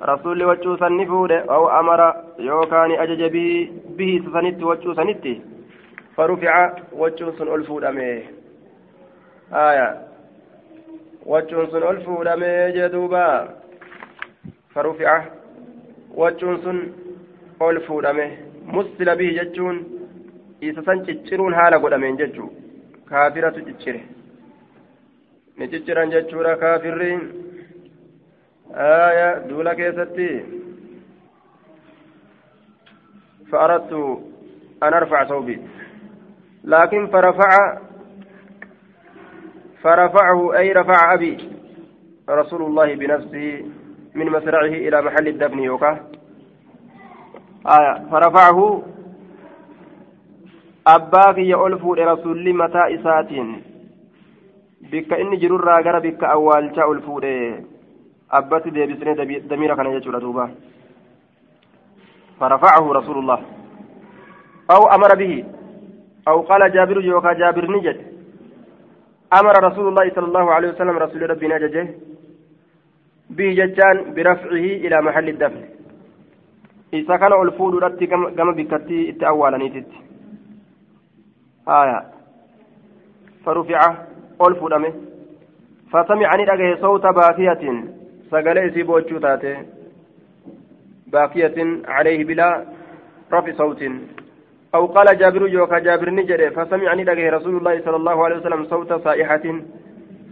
[0.02, 5.26] رسول وجه سنفود أو أمر يوكاني أجج به به سنت وجه سنت
[6.16, 8.24] فرفع وجه سن ألفود أميه
[9.54, 9.90] آية.
[11.26, 13.50] وجه سن ألفود أميه جدوبا
[14.76, 15.22] فرفع
[16.16, 16.92] وجه سن
[17.62, 19.97] ألفود أميه مسل به جتون
[20.62, 22.52] isa san cicciruun haala godhameen jechuu
[23.10, 24.02] kaafiratu ciccire
[25.58, 27.12] ni cicciran jechuudha kaafirri
[28.86, 30.30] aya duula keessatti
[33.52, 33.94] فأردت
[34.84, 35.62] أن أرفع ثوبي
[36.64, 37.78] لكن فرفع
[39.84, 41.50] فرفعه أي رفع أبي
[42.30, 43.66] رسول الله بنفسه
[44.16, 45.92] من مسرعه إلى محل الدفن يوكا
[47.68, 48.84] آية فرفعه
[50.96, 53.52] abbaa kiyya ol fuudhe rasulli mataa isaatiin
[54.92, 57.34] bikka inni jirurraa gara bikka awwaalchaa ol fuudhe
[58.40, 59.16] abbatti deebisnee
[59.50, 60.50] damiira kana jechuudha duuba.
[62.40, 63.40] فرفعه رسول الله
[64.72, 65.46] أو أمر به
[66.28, 67.98] أو قال جابر يوكا جابر نجد
[69.40, 71.88] أمر رسول الله صلى الله عليه وسلم رسول ربي نجده
[73.30, 75.64] به جتان برفعه إلى محل الدفن
[76.94, 79.92] إذا كان الفود رتي كما بكتي التأوالا نيتت
[81.68, 82.04] آية
[83.46, 83.96] فرفع
[84.42, 84.94] الفود أمه
[85.92, 87.84] فسمعني أجه صوت باكية
[88.32, 89.58] سقلي سيبوتشو تاتي
[91.08, 92.66] باكية عليه بلا
[93.34, 93.82] رفع صوت
[94.76, 98.94] أو قال جابر يوكا جابر نجري فسمعني أجه رسول الله صلى الله عليه وسلم صوت
[98.94, 99.46] صائحة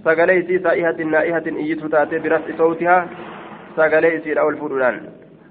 [0.05, 3.07] sagalee isii saa'ihatin naa'ihatin iyyitu taate biraf'i sawtihaa.
[3.75, 4.97] Sagalee isiidha ol fuudhuudhaan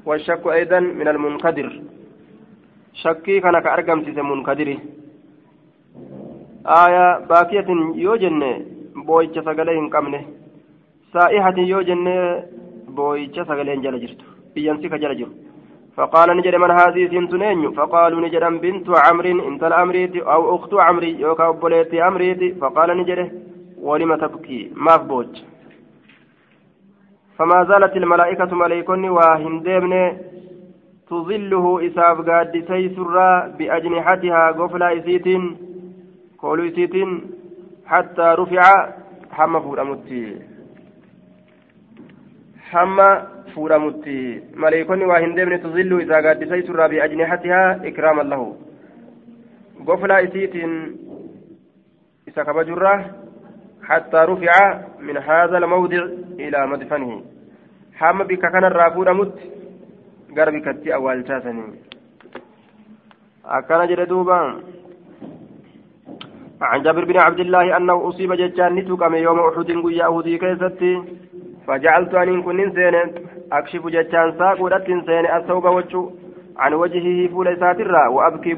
[0.06, 1.80] والشك أيضا من المنكدر
[2.94, 4.78] شكي كان كأرقم سيس منكدري
[6.66, 8.64] آية باكية يوجن
[8.96, 10.24] بويتش سقلين قمنه
[11.12, 12.06] سائحة يوجن
[12.88, 14.20] بويتش سقلين جل جرت.
[14.54, 15.32] بينسك جل جرت.
[15.96, 21.48] فقال نجد من هذه سنتنين فقالوا نجد بنت عمرو انت الأمريت أو أخت عمري يوكا
[21.48, 22.54] أبوليتي أمريتي.
[22.54, 23.32] فقال نجده
[23.78, 25.42] ولم تبكي؟ ما بوج.
[27.38, 30.16] فما زالت الملائكة ملائكني وهندمن
[31.10, 34.88] تظله إساف قاد سيسرا بأجنحتها قفلا
[36.44, 36.94] إسيت
[37.86, 38.62] حتى رفع
[39.32, 40.24] حما فورمتي.
[42.70, 43.08] حما
[43.54, 44.42] فورمتي.
[44.54, 48.56] ملائكني وهندمن تظله إساف قاد سيسرا بأجنحتها إكراما له
[49.86, 50.54] قفلا إسيت
[52.28, 52.94] إسا كبجرة
[53.82, 54.54] حتى رفع
[55.00, 56.02] من هذا الموضع
[56.44, 57.22] إلى مدفنه.
[57.94, 59.38] حام بك كان الرافود مت
[60.36, 61.64] قرب كتي أول تاسني.
[63.44, 64.40] أكان جردوبا
[66.62, 71.02] عن جابر بن عبد الله أنه أصيب ججان نتوكم يوم أحد قيا أهدي كيستي.
[71.66, 72.94] فجعلت أن كن سين
[73.52, 76.10] أكشف ججان ساق ودت سين الثوب وجه
[76.56, 78.54] عن وجهه فول ساترا وأبكي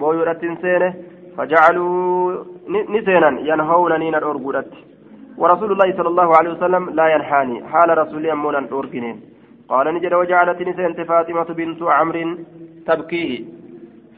[0.00, 0.94] بويرة سين
[1.36, 4.72] فجعلوا نسينا ينهونني الأرجلت
[5.38, 7.64] ورسول الله صلى الله عليه وسلم لا ينحاني.
[7.68, 9.20] حال رسول أمونا الأرجنين
[9.68, 12.36] قال نجد وجعلت نسينت فاطمة بنت عمرو
[12.86, 13.61] تبكيه.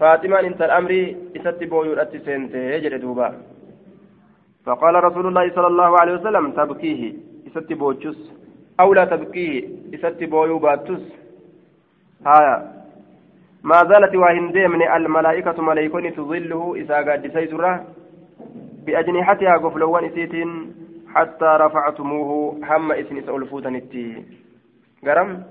[0.00, 3.28] فاطمة انت الأمر إستبو يؤتي سنت يجري دوبا.
[4.66, 7.12] فقال رسول الله صلى الله عليه وسلم تبكيه
[7.46, 8.32] إستبو جس
[8.80, 11.02] أو لا تبكيه إستبو يباتس
[12.26, 12.56] هايا.
[13.62, 17.86] ما زالت وهندي من الملائكة ملائكة تظله إذا قد سيسره
[18.86, 20.74] بأجنحتها قفلوان إسيتين
[21.14, 24.24] حتى رفعتموه هم إسن سألفوتنتي
[25.06, 25.44] قرم؟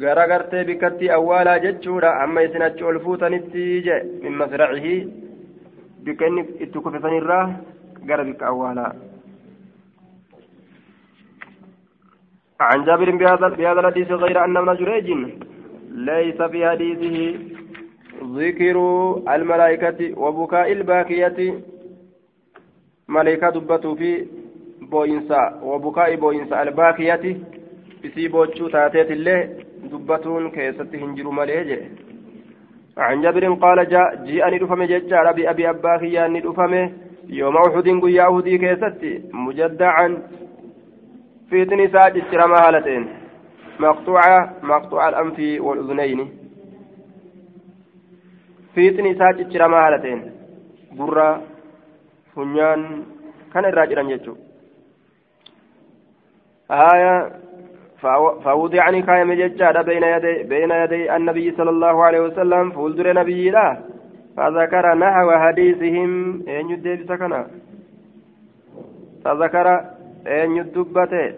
[0.00, 4.94] Gara gartee bikkatti awwaalaa jechuudha amma isin achi ol fuutanitti je min masracihi
[6.04, 7.46] bikka inni itti kufisanirraa
[8.06, 8.92] gara bikka awwaalaa
[12.62, 13.46] عن جابر بهذا
[13.80, 15.08] الحديث غير أن ابن جريج
[15.90, 17.38] ليس في حديثه
[18.38, 18.76] ذكر
[19.34, 21.38] الملائكة وبكاء الباكية
[23.08, 24.26] ملائكة دبتوا في
[24.80, 27.36] بوينسا وبكاء بوينسا الباكية
[28.06, 29.42] isii bochuu taateet illee
[29.91, 32.07] dubbatuun keessatti hin jiru malee jedhe
[32.97, 36.73] عن جابر قال جاء جيءني دفم ججار أبي أبي أبا خياني دفم
[37.29, 40.07] يوم أحد قيا أهدي كيستي مجدعا
[41.49, 43.07] في تنساء جسر مهالتين
[43.79, 46.29] مقطوعة مقطوع الأنف والأذنين
[48.75, 50.19] في تنساء جسر مهالتين
[50.97, 51.29] برا
[52.37, 52.81] funyaan
[53.53, 54.45] kana irraa jedhan jechuudha
[56.71, 57.15] آية
[58.02, 63.82] فوضعني كايم ججادة بين يدي بين يدي النبي صلى الله عليه وسلم فولدر نبي لا.
[64.36, 67.50] فذكر نحو حديثهم أن يدي سكنا
[69.24, 69.66] فذكر
[70.26, 71.34] أن يدبته؟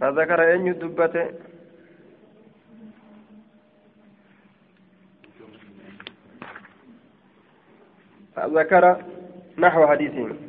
[0.00, 1.26] فذكر أن يدبته؟
[8.38, 8.96] ذكر
[9.58, 10.47] نحو حديثهم.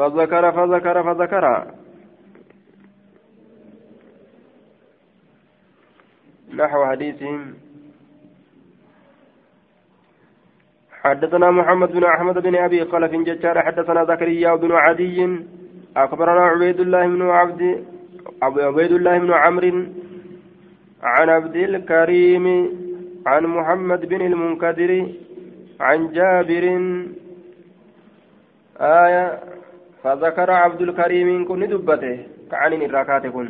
[0.00, 1.44] فذكر فذكر فذكر.
[6.54, 7.54] نحو حديثهم
[11.02, 13.56] حدثنا محمد بن أحمد بن أبي خلف ججار.
[13.62, 15.18] حدثنا زكريا بن عدي.
[15.96, 17.62] أخبرنا عبيد الله بن عبد
[18.42, 19.76] عبيد الله بن عمرو
[21.02, 22.46] عن عبد الكريم
[23.26, 24.90] عن محمد بن المنكدر
[25.80, 26.64] عن جابر.
[28.80, 29.26] آية
[30.02, 32.16] فذكر عبد الكريم كن دبته
[32.50, 33.48] كعن الركات كن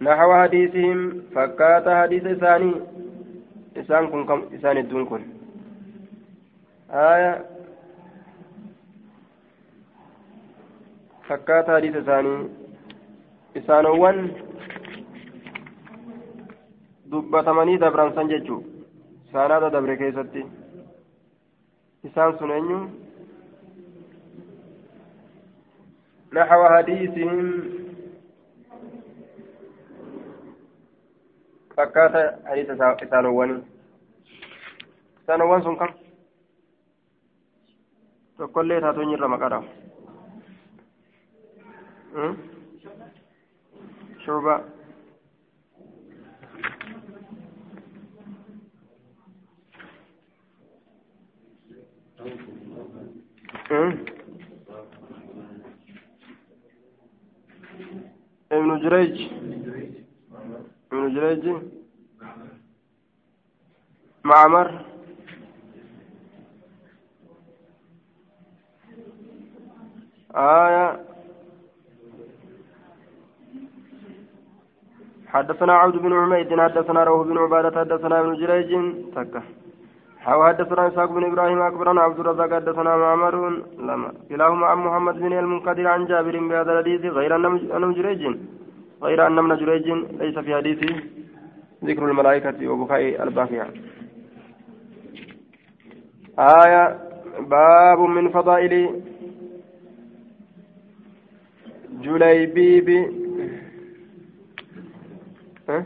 [0.00, 0.98] نحو حديثهم
[1.34, 2.72] فكات حديث ثاني
[3.76, 5.22] إسان كن كم إسان الدون كن
[6.90, 7.32] آية
[11.30, 12.38] fakkaata hadiisa isaanii
[13.54, 14.30] isaanowwan
[17.10, 18.64] dubbatamanii dabran san jechuu
[19.32, 20.42] saanaada dabre keessatti
[22.08, 22.78] isaan sun eenyu
[26.32, 27.62] نحو حديثهم
[31.76, 32.14] فكات
[32.46, 33.62] حديث إسانوان
[35.24, 35.90] إسانوان سن كم؟
[38.38, 39.64] تقول لي تاتوني رمقرا
[44.26, 44.64] شعبة.
[58.52, 59.32] ابن جريج
[60.92, 61.44] ابن جريج
[64.24, 64.84] معمر
[70.34, 71.00] آية
[75.26, 78.70] حدثنا عبد بن عميد حدثنا روح بن عبادة حدثنا ابن جريج
[79.14, 79.42] تكه
[80.24, 83.34] حاو حدثنا إسحاق بن إبراهيم أكبرنا عبد الرزاق حدثنا معمر
[83.78, 87.36] لما كلاهما عن محمد بن المنقدر عن جابر بهذا الحديث غير
[87.76, 88.22] أن جريج
[89.02, 89.86] غير أن من جريج
[90.22, 90.92] ليس في حديثه
[91.84, 93.66] ذكر الملائكة وبكاء الباقية.
[96.38, 96.98] آية
[97.40, 99.02] باب من فضائل
[102.00, 102.88] جليبيب.
[105.68, 105.84] أه؟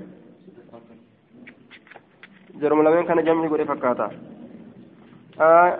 [2.60, 4.06] جرم لمن كان جمع يقول فكاتا
[5.40, 5.78] آه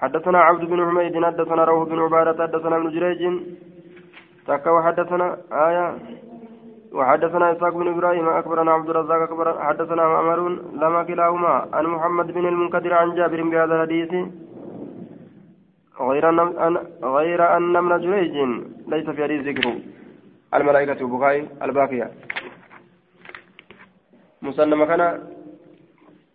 [0.00, 3.22] حدثنا عبد بن حميد حدثنا روح بن عبادة حدثنا ابن جريج.
[4.46, 5.86] تكا وحدثنا آية
[6.92, 10.38] وحدثنا إسحاق بن إبراهيم أكبرنا عبد الرزاق أكبر حدثنا معمر
[10.82, 14.12] لما كلاهما عن محمد بن المنكدر عن جابر بهذا الحديث.
[16.00, 16.74] غير أن
[17.16, 18.34] غير أن ابن جريج
[18.92, 19.74] ليس في حديث ذكره.
[20.54, 22.10] الملائكة بخاري الباقية.
[24.42, 25.02] مسلم كان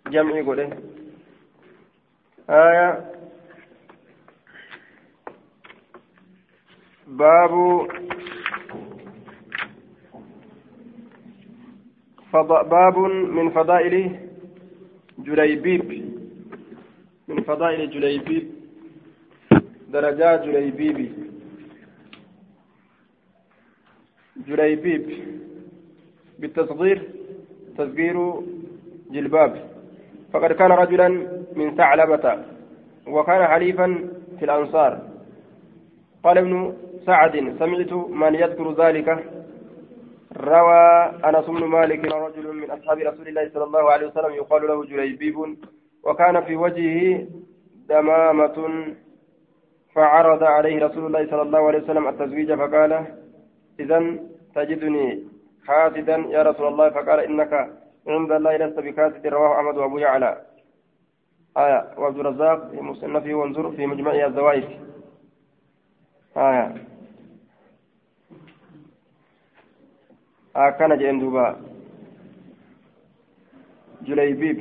[0.08, 0.78] جمعي قوله
[2.50, 3.12] آية؟
[7.08, 7.52] باب
[12.70, 12.98] باب
[13.38, 14.20] من فضائل
[15.20, 15.90] جليبيب.
[17.28, 18.52] من فضائل جليبيب.
[19.90, 21.14] درجات جليبيب.
[24.48, 25.06] جليبيب.
[26.40, 27.10] بالتصغير
[27.78, 28.42] تصغير
[29.12, 29.73] جلباب.
[30.34, 31.08] فقد كان رجلا
[31.56, 32.26] من ثعلبة
[33.08, 35.00] وكان حليفا في الأنصار.
[36.24, 36.74] قال ابن
[37.06, 39.08] سعد سمعت من يذكر ذلك؟
[40.38, 44.86] روى أنس بن مالك رجل من أصحاب رسول الله صلى الله عليه وسلم يقال له
[44.86, 45.38] جليبيب
[46.04, 47.28] وكان في وجهه
[47.90, 48.58] دمامة
[49.96, 53.06] فعرض عليه رسول الله صلى الله عليه وسلم التزويج فقال
[53.80, 54.00] إذا
[54.56, 55.24] تجدني
[55.68, 56.90] حاسدا يا رسول الله.
[56.90, 57.54] فقال إنك
[58.08, 60.42] عند الله لست بكاسد رواه أحمد وأبو يعلى.
[61.58, 64.70] آية وعبد الرزاق في مصنفه وانظر في مجمع الزوائد.
[66.38, 66.76] آية.
[70.56, 71.62] آه كان جئن دوبا.
[74.02, 74.60] جليبيب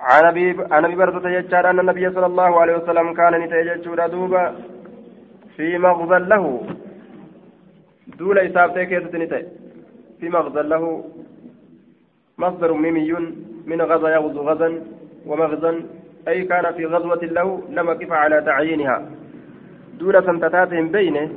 [0.00, 4.44] عن أبي عن أبي بردة يجار أن النبي صلى الله عليه وسلم كان نتيجه دوبا
[5.56, 6.77] في مغزى له.
[8.18, 9.46] دول إسابته كيست نتاي
[10.20, 11.04] في مغزى له
[12.38, 13.12] مصدر ميمي
[13.66, 14.82] من غزا يغزو غزا
[15.26, 15.82] ومغزا
[16.28, 19.10] أي كان في غزوة له لم كف على تعيينها.
[19.98, 21.30] دول سنتتاتهم بينه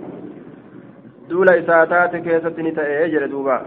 [1.30, 3.58] دول إساتات كيست نتاي أجل دوبا.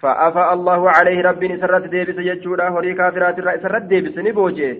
[0.00, 4.78] فأفى الله عليه ربي سرت ديبس يجودا هوري كافرات سرت ديبس نبوجه.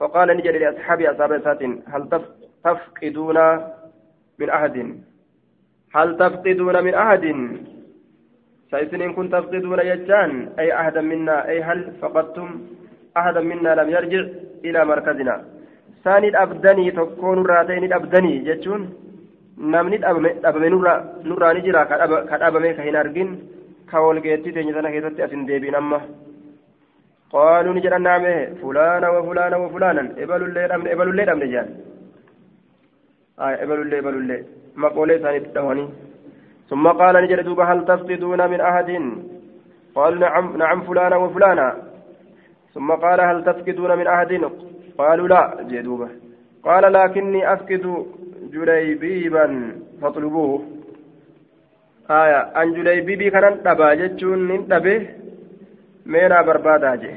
[0.00, 2.08] فقال نجد لأصحابي أصحاب ساتين هل
[2.64, 3.38] تفقدون
[4.38, 4.76] من أحد
[5.96, 7.24] هل تفقدون من أحد
[8.70, 12.48] سيسن إن كنت تفقدون يجان أي أحدا منا أي هل فقدتم
[13.16, 14.22] أحدا منا لم يرجع
[14.64, 15.44] إلى مركزنا
[16.04, 18.34] ساني أبدني تكون راتين أبدني
[19.58, 21.98] namni dhabame nurraa ni jira ka
[22.38, 23.30] dhabame ka hin argin
[23.90, 25.98] ka walgeetti teenya sana keessatti asin deebiin amma
[27.32, 31.68] qaaluu ni jedhan naame fulaana wa fulaana wa fulaanan ebalullee dhabne ebalullee dhabne jedhan
[33.40, 34.44] إبل الله إبل الله
[34.76, 35.88] مقولة ثانية دهوني
[36.70, 38.90] ثم قال نجد دوبا هل تفقدون من أحد؟
[39.94, 41.68] قال نعم نعم فلانا وفلانا.
[42.74, 44.32] ثم قال هل تفقدون من أحد؟
[44.98, 46.08] قالوا لا جدوبا
[46.64, 47.84] قال لكني أفقد
[48.52, 49.46] جليبيبا
[50.02, 50.62] فاطلبوه.
[52.10, 55.00] آية أن جليبيبي كان دبا جتشون دبه
[56.06, 57.14] مينا بربادا جه.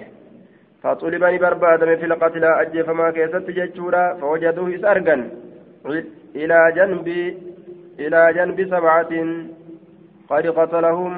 [0.83, 5.15] فطلبني بربادم في القتلى أجي فما كيست جتشورا فوجدوه إسأرقا
[6.35, 7.07] إلى جنب
[7.99, 9.13] إلى جنب سبعة
[10.29, 11.13] قد قتلهم.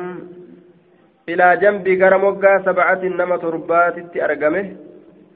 [1.29, 4.65] إلى جنب قرموغا سبعة نما تربات أرقمه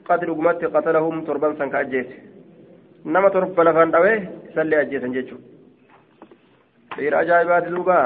[0.08, 2.10] قد رقمت قتلهم تربان سنك أجيت.
[3.06, 5.36] نما تربى لفان دويه سلي أجيت جتشو
[6.98, 8.00] غير أجايبات دوبا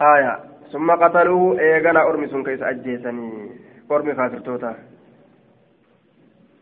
[0.00, 0.34] آية.
[0.72, 3.50] ثم قتلوه إيغانا أرمي سن كيس أجيسني
[3.90, 4.74] أرمي كافرتوتا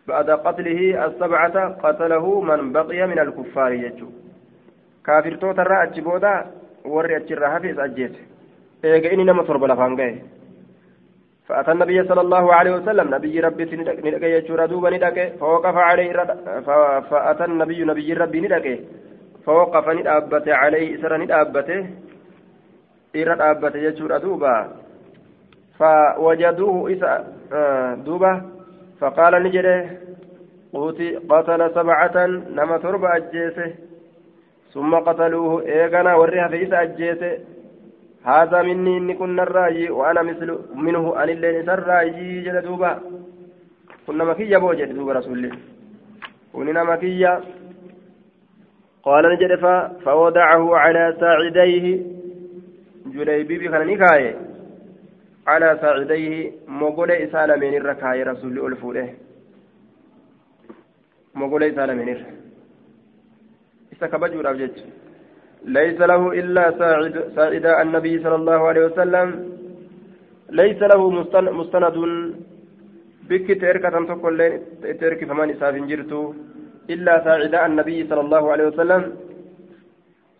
[0.08, 4.08] بعد قتله السبعة قتله من بقي من الكفار يجو.
[5.08, 6.34] را أجبودا
[6.84, 8.20] warri achirraa hafes ajjeese
[8.84, 10.22] eega inni nama torba lafaan gahe
[11.48, 16.12] فأتى النبي صلى الله عليه وسلم نبي ربي ندقى يجور دوبا ندقى فوقف عليه
[17.10, 18.76] فأتى النبي نبي ربي ندقى
[19.44, 21.86] فوقف ندابته عليه إسر ندابته.
[23.16, 24.54] إرى دابته يجور دوبا
[25.78, 27.12] فوجدوه إسا
[28.08, 28.32] دوبا.
[29.00, 29.90] فقال نجده
[31.30, 33.74] قتل سبعة نما تربة أجيسه.
[34.74, 37.38] ثم قتلوه إيغانا وريها في إسا أجيسه.
[38.24, 43.00] هذا مني إني كنا الرأي وأنا مثل منه أن اللين سرأي جل دوبا.
[44.06, 45.58] كنا مكية بوجد دوبا رسول الله.
[46.52, 47.40] كنا مكية.
[49.02, 49.52] قال نجد
[50.04, 52.02] فوضعه على ساعديه.
[53.06, 54.34] جليبي بخنا نكاية
[55.46, 59.14] على ساعديه مقول إسالة من الركاية رسول الله
[61.34, 62.08] مقول إسالة من
[63.94, 64.86] isa kabajuudhaaf jecha
[65.64, 69.28] ليس له إلا ساعد ساعد النبي صلى الله عليه وسلم.
[70.50, 71.00] ليس له
[71.60, 71.96] مستند
[73.28, 74.38] بك تركة تقول
[75.00, 76.34] ترك فمان إساف جرتو.
[76.90, 79.02] إلا ساعد النبي صلى الله عليه وسلم.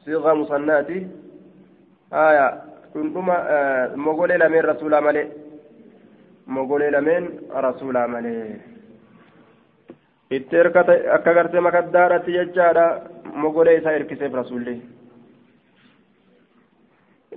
[0.05, 0.99] صيغة مصناتي
[2.13, 2.47] آية
[2.95, 3.37] كنتما
[4.07, 5.25] مغولي لمن رسول مالي
[6.47, 7.23] مغولي لمن
[7.67, 8.37] رسول مالي
[10.37, 12.85] itti erkata akka gartee makaddaadhatti jechaadha
[13.43, 14.77] mogolee isaa erkiseef rasuulli.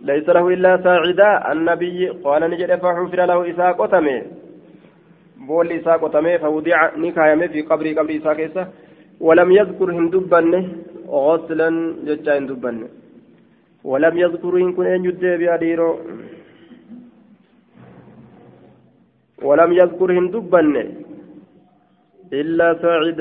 [0.01, 4.17] ليس له إلا ساعدا النبي قال نجد فحفر له إساء قتمه
[5.47, 8.63] بول إساء قتمه فوضع نكايمه في قبر قبر إساء كيسة
[9.27, 10.53] ولم يذكر هندبن
[11.25, 11.69] غسلا
[12.07, 12.77] ججا هندبن
[13.91, 15.91] ولم يذكر إن كن أن يدي بأديرو
[19.47, 20.75] ولم يذكر هندبن
[22.39, 23.19] إلا ساعد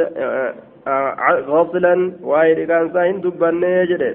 [1.52, 1.94] غسلا
[2.30, 4.12] وايد كان ساين دبني جده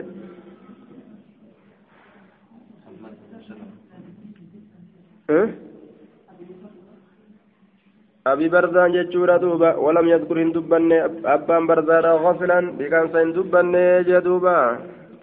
[8.27, 10.97] أبي برزان جتشورا دوبا ولم يذكر هندبني
[11.33, 14.57] أبان برزان غسلا بكان ساين دبني جدوبا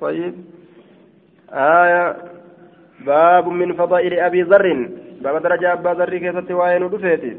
[0.00, 0.34] طيب.
[1.53, 2.16] آية
[3.01, 4.88] باب من فضائل أبي ذر
[5.20, 7.36] باب درجة أبا ذر كيف تواين ودفيتي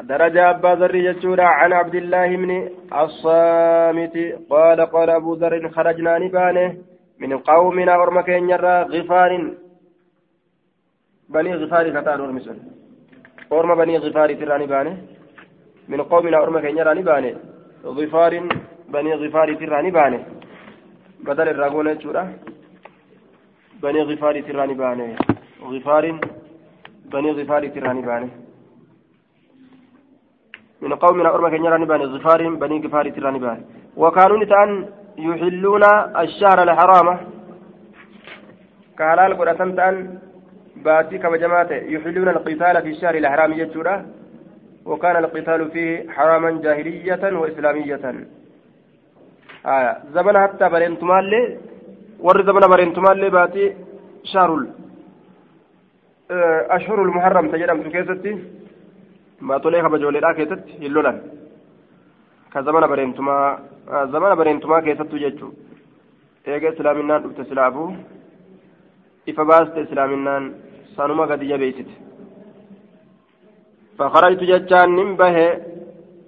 [0.00, 4.16] درجة أبا ذر يجورا عن عبد الله بن الصامت
[4.50, 6.76] قال قال أبو ذر خرجنا نبانه
[7.18, 9.52] من قومنا أرمكين يرى غفار.
[11.28, 12.58] بني غفار كتان أرمسون
[13.52, 14.96] أرم بني غفار تراني بانه
[15.88, 17.34] من قومنا أرمكين يرى نبانه.
[17.84, 18.32] غفار
[18.88, 19.48] بني غفار
[21.22, 22.22] تراني بانه بدل الرغون يجورا.
[23.82, 25.16] بني غفار تراني بانه.
[25.62, 26.04] غفار
[27.12, 28.30] بني غفار تراني بانه.
[30.82, 33.58] من قومنا أرمى نبان غفار بني غفار ترى نبان
[33.96, 34.70] وكانوا نتان
[35.18, 35.84] يحلون
[36.22, 37.08] الشهر الحرام.
[38.98, 40.18] كهلال قرأتن تان
[40.84, 43.96] باتي كما جماعة يحلون القتال في الشهر الحرام يجورا.
[44.84, 48.04] وكان القتال فيه حراما جاهلية وإسلامية.
[50.14, 51.58] زمن حتى برينتمال
[52.20, 53.76] ور زمن برينتمال باتي
[54.24, 54.50] شهر
[56.76, 58.32] أشهر المحرم تجرم تكيستي
[59.48, 61.16] baatolee kabajooleedhaa keessatti hin lolan
[62.52, 63.46] ka zamana bareentumaa
[64.12, 65.54] zamana bareentumaa keessattuu jechuun
[66.46, 67.88] eega islaaminaan dhufte silaafuu
[69.32, 70.44] ifa baaste islaaminaan
[70.96, 71.94] sanuma gadi jabeessite
[73.98, 75.36] فخرجت جتان نمبه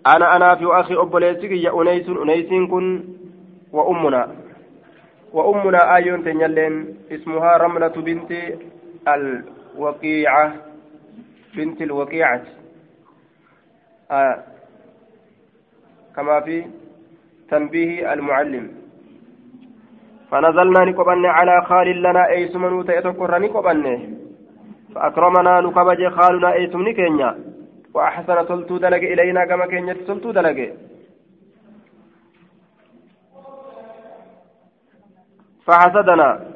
[0.06, 3.04] أنا أنا في أخي أبوليسك يا أنيس أنيسين كن
[3.74, 4.22] وأمنا.
[5.32, 6.74] وأمنا آيون تنيلين
[7.10, 8.30] اسمها رملة بنت
[9.08, 10.52] الوقيعة.
[11.56, 12.42] بنت الوقيعة.
[14.10, 14.36] آه.
[16.16, 16.64] كما في
[17.50, 18.70] تنبيه المعلم.
[20.30, 23.84] فنزلنا نقبن على خال لنا أي سمنو تأتكر نقبن
[24.94, 27.30] فأكرمنا نقبج خالنا أي سمن كينيا.
[27.94, 30.58] وأحسن تلتو دلق إلينا كما كينيا تلتو دلق.
[35.66, 36.54] فحسدنا.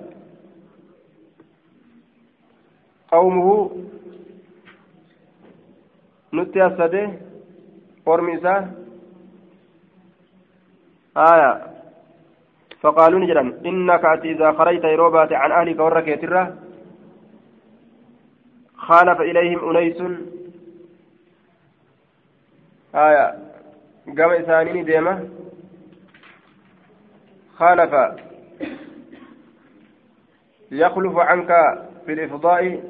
[3.13, 3.71] قومه
[6.35, 7.13] نتي أسده
[8.09, 8.57] أرميسا
[11.17, 11.53] آية.
[12.81, 16.57] فقالوا نجرا إنك إذا خرجت يروبات عن أهلك وركيترة
[18.77, 20.01] خالف إليهم أنيس.
[22.95, 23.27] آية.
[24.19, 25.29] قام إسانين ديمة
[27.57, 27.93] خالف.
[30.71, 31.49] يخلف عنك
[32.07, 32.83] في الإفضاء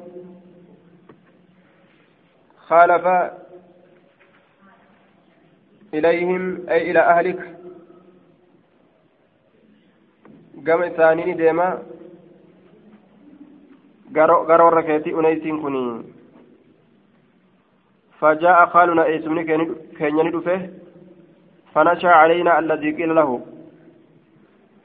[2.57, 3.05] خالف
[5.93, 7.55] إليهم أي إلى أهلك.
[10.67, 11.83] قام إسانين ديما.
[14.15, 16.03] قروا ركيتي أنيسين كني
[18.19, 19.43] فجاء خالنا إيسمني
[19.97, 20.69] كين ندفه
[21.73, 23.45] فنشى علينا الذي قيل له.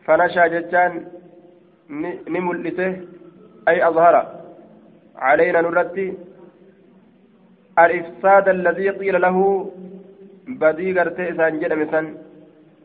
[0.04, 1.13] فنشى جتان
[2.34, 2.90] نملته
[3.68, 4.14] أي أظهر
[5.16, 6.06] علينا نرتي
[7.78, 9.36] الإفساد الذي قيل له
[10.60, 12.06] بدي قرتي إسان جدم سن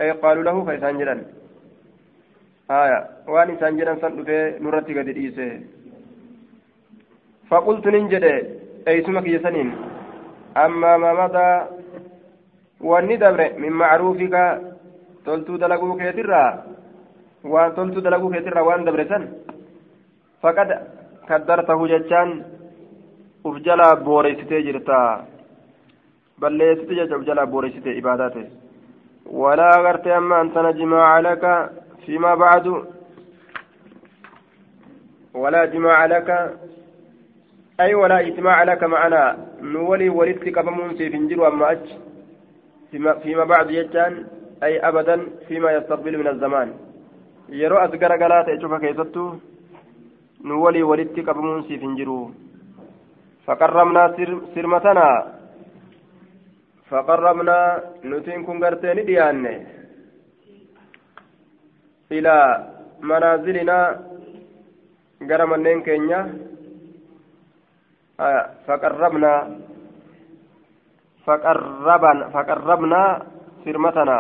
[0.02, 1.20] أي قالوا له فإسان جدن
[2.82, 3.00] آية
[3.32, 4.14] وأن إسان جدن سن
[4.64, 5.52] نرتي قد إيسه
[7.50, 8.26] فقلت ننجد
[8.88, 9.70] أي سمك يسنين
[10.66, 11.52] أما ما مضى
[12.88, 14.36] وأني دبر من معروفك
[15.26, 16.44] تلتو دلقو كيترا
[17.44, 19.24] وأن تلتو دلقو كيترا وأن دبر سن
[20.42, 20.70] فقد
[21.30, 22.30] كدرته جتان
[23.48, 24.98] uf jalaa booreysitee jirta.
[26.42, 28.42] Balleessite jecha uf jalaa booreysite ibaadaate.
[29.42, 31.52] Walaa agartee amma antana jimaaca laka
[32.06, 32.74] fiimaa bacdu
[35.34, 36.30] ولا جماع لك
[37.80, 41.86] أي ولا إجماع لك معنا نولي ولدت قبمون في فنجر وأما أج
[43.24, 44.26] فيما بعد يجان
[44.64, 46.74] أي أبدا فيما يستقبل من الزمان
[47.52, 49.26] يرو أذكر قلات أشوف كيستو
[50.46, 52.32] نولي ولدت قبمون في فنجرو
[53.46, 54.04] فقربنا
[54.56, 55.10] سرمتنا
[56.90, 57.58] فقربنا
[58.10, 59.46] نتين كن غرتين ديان
[62.12, 62.36] إلى
[63.10, 63.80] منازلنا
[65.30, 66.22] غرمنين كينيا
[68.20, 69.34] آه فقربنا
[71.26, 73.02] فقربنا فقربنا
[73.66, 74.20] سرمتنا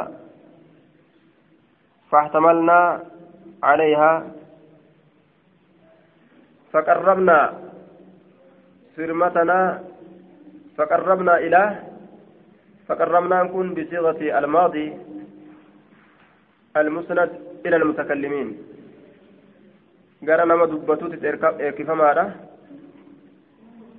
[2.12, 2.80] فاحتملنا
[3.64, 4.32] عليها
[6.72, 7.40] فقربنا
[8.96, 9.84] سرمتنا
[10.78, 11.64] فقربنا إلى
[12.88, 14.88] فقربنا نكون بصيغة الماضي
[16.78, 17.30] المسند
[17.66, 18.48] إلى المتكلمين.
[20.28, 21.14] قال نما دبتوت
[21.78, 22.26] كيف ماذا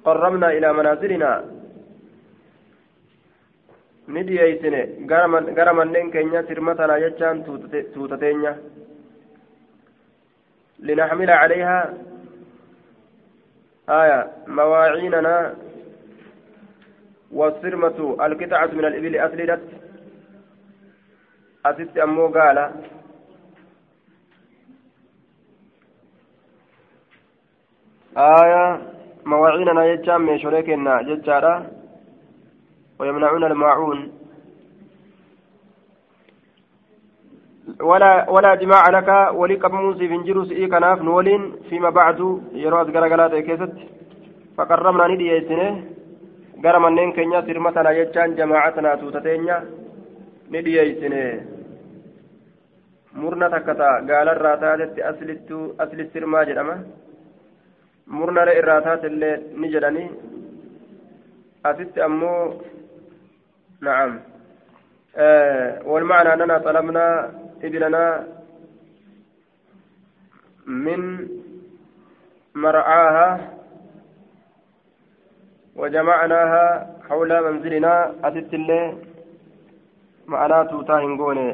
[0.04, 1.32] قربنا إلى منازلنا.
[4.10, 4.74] ندييسن
[5.06, 7.44] gara manneen keenya sirmatanaa jechaan
[7.94, 8.58] tuutateenya
[10.82, 11.94] لنحمل عليها
[13.88, 15.54] آية مواعيننا
[17.32, 19.68] والسرمة القطعة من الإبل أسلدت
[21.66, 22.58] أسست أمو قال
[28.16, 28.80] آية
[29.26, 31.70] مواعيننا يجام من شريكنا ججارة
[32.98, 34.19] ويمنعون الماعون.
[37.80, 39.08] ولا ولا جماع لك
[39.40, 42.18] ولي قبمون في فنجروس إي كناف نولين فيما بعد
[42.52, 43.72] يروز غرغلات كيست.
[44.56, 45.84] فقربنا ندي يسنه
[46.64, 49.56] غرم النين كنيا سرمتنا يجان جماعتنا توتتينيا.
[50.52, 51.24] ندي يسنه
[53.12, 56.76] murna takka ta'a gaalarraa taatetti aslittu asli sirmaa jedhama
[58.16, 60.04] murnare irraa taatellee ni jedhani
[61.70, 62.42] asitti ammoo
[63.86, 64.12] na'am
[65.90, 67.06] والمعنى أننا طلبنا
[67.62, 68.26] ابننا
[70.66, 71.28] من
[72.54, 73.28] مرعاها
[75.76, 76.66] وجمعناها
[77.08, 78.14] حول منزلنا.
[78.24, 78.98] أتت الله
[80.26, 81.48] معناه توتاهن قوني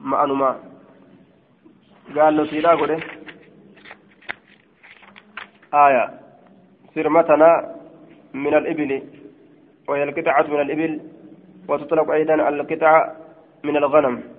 [0.00, 0.50] معنما
[2.16, 3.00] قال له سيلا
[5.74, 6.04] آية.
[6.94, 7.50] سرمتنا
[8.34, 9.02] من الإبل
[9.88, 10.92] وهي القطعة من الإبل
[11.68, 13.16] وتطلق أيضا القطعة
[13.64, 14.35] من الغنم.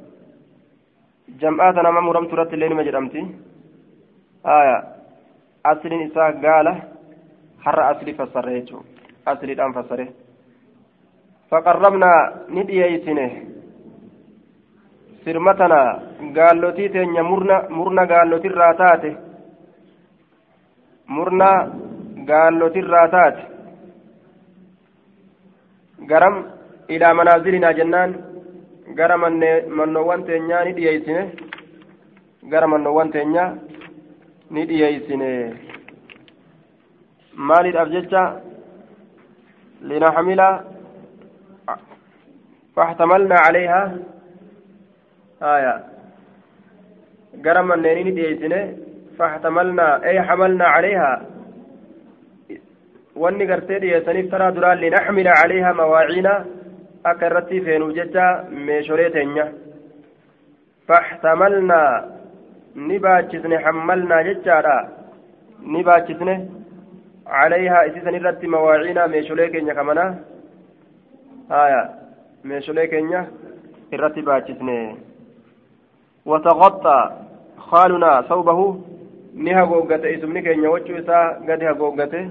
[1.29, 3.21] جمعات نما مرم ترت اللين مجرمتي
[4.45, 4.77] آية
[5.65, 6.67] أصل إساء قال
[7.63, 8.69] حر أصل فسره
[9.27, 10.07] أصل الآن فسره
[11.51, 12.11] فقربنا
[12.55, 13.31] ندييسنه
[15.27, 15.79] sirmatana
[16.35, 19.09] gaallotii teenya murna murna gaallotirraa taate
[21.15, 21.49] murna
[22.29, 23.41] gaallotirraa taate
[26.11, 26.35] garam
[26.95, 28.15] ilaa manaazilinaa jennaan
[28.95, 31.23] gara mannoowwan teenyaa ni dhiyeessine
[32.51, 33.49] gara mannoowwan teenyaa
[34.51, 35.29] ni dhiyeessine
[37.49, 38.23] maaliidhaaf jecha
[39.81, 40.49] linaxmila
[42.77, 43.97] فاحتملنا عليها
[45.41, 45.75] آية
[47.45, 48.77] قرم النينين ديسنه
[49.17, 51.11] فاحتملنا أي حملنا عليها
[53.17, 56.33] wanni gartee dhiyeessaniif taraa duraan linaxmila calayha mawaaciina
[57.03, 58.25] akka irratti feenuu jecha
[58.67, 59.45] meesholee teenya
[60.87, 61.91] faxtamalnaa
[62.87, 64.77] ni baachisne xammalnaa jechaadha
[65.73, 66.35] ni baachisne
[67.35, 70.05] calayhaa isiisan irratti mawaaciina meesholee keenya kamana
[71.49, 71.81] haya
[72.51, 73.25] meesholee keenya
[73.97, 74.77] irratti baachisne
[76.31, 76.95] wataqaxxa
[77.69, 78.65] khaalunaa sawbahu
[79.33, 82.21] ni hagoogate isumni keenya wachuu isaa gadi hagoogate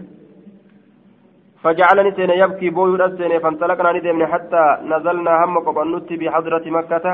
[1.66, 7.06] فجعلني سين يبكي بوي الأسين فانطلقنا ندمن حتى نزلنا هم قبنت بحضرة مكة.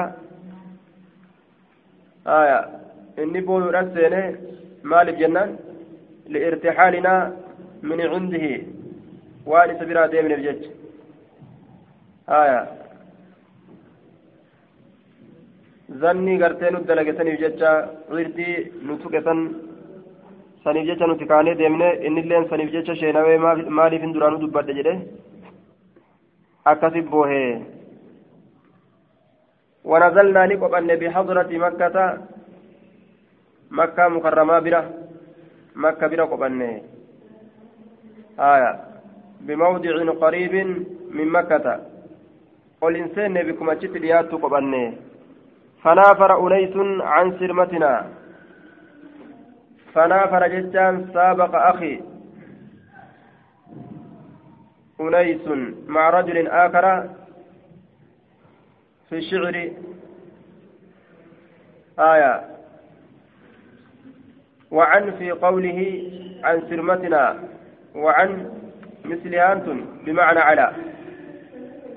[2.26, 2.58] آية.
[3.18, 4.14] إني بوي الأسين
[4.90, 5.50] مال الجنان
[6.32, 7.14] لإرتحالنا
[7.88, 8.46] من عنده.
[9.46, 10.62] وان سبيرا ديمن الجج.
[12.28, 12.60] آية.
[16.00, 17.70] zanni gartee nu dalagataniif jecha
[18.14, 18.94] wirdii nu
[20.64, 23.38] saniif jecha nuti kaanee deemne innilleen saniif jecha sheenawee
[23.78, 24.96] maaliif hin duraanuu dubbadhe jedhe
[26.74, 27.52] akkasi boohee
[29.84, 31.96] ونزلنا نقبن بحضرة مكة
[33.70, 34.82] مكة مكرمة برة
[35.76, 36.60] مكة برة قبن
[38.38, 38.70] آية
[39.40, 40.54] بموضع قريب
[41.16, 41.66] من مكة
[42.80, 44.72] قل إنسان بكم أجت ليات قبن
[45.82, 47.92] فنافر أنيس عن سرمتنا
[49.94, 52.00] فنافر جتان سابق أخي.
[55.00, 55.48] أنيس
[55.86, 57.08] مع رجل آخر
[59.08, 59.70] في الشعر.
[61.98, 62.44] آية.
[64.70, 66.10] وعن في قوله
[66.44, 67.38] عن سرمتنا.
[67.94, 68.50] وعن
[69.04, 70.72] مثل أنتم بمعنى على.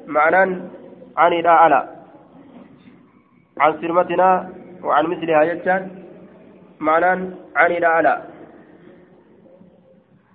[0.07, 0.61] معنى
[1.17, 1.89] عن إلى على.
[3.59, 4.49] عن سرمتنا
[4.83, 6.04] وعن مثلها يجان
[6.79, 8.23] معنى عن إلى على.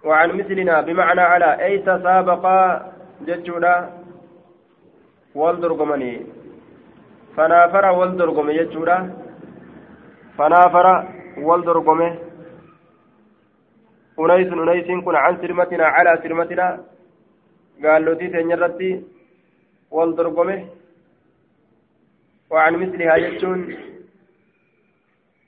[0.05, 1.65] وعن مثلنا بمعنى على.
[1.65, 2.93] أي تسابقا
[3.27, 3.91] ججولا
[5.35, 6.27] والدرقمني
[7.37, 9.11] فنافر والدرقم ججولا
[10.39, 10.87] فنافر
[11.39, 12.01] والدرقم
[14.21, 16.69] أنيس أنيس كن عن سرمتنا على سرمتنا.
[17.85, 18.91] قال له تيتين يرتي
[19.91, 20.69] والدرقم
[22.51, 23.61] وعن مثلها ججون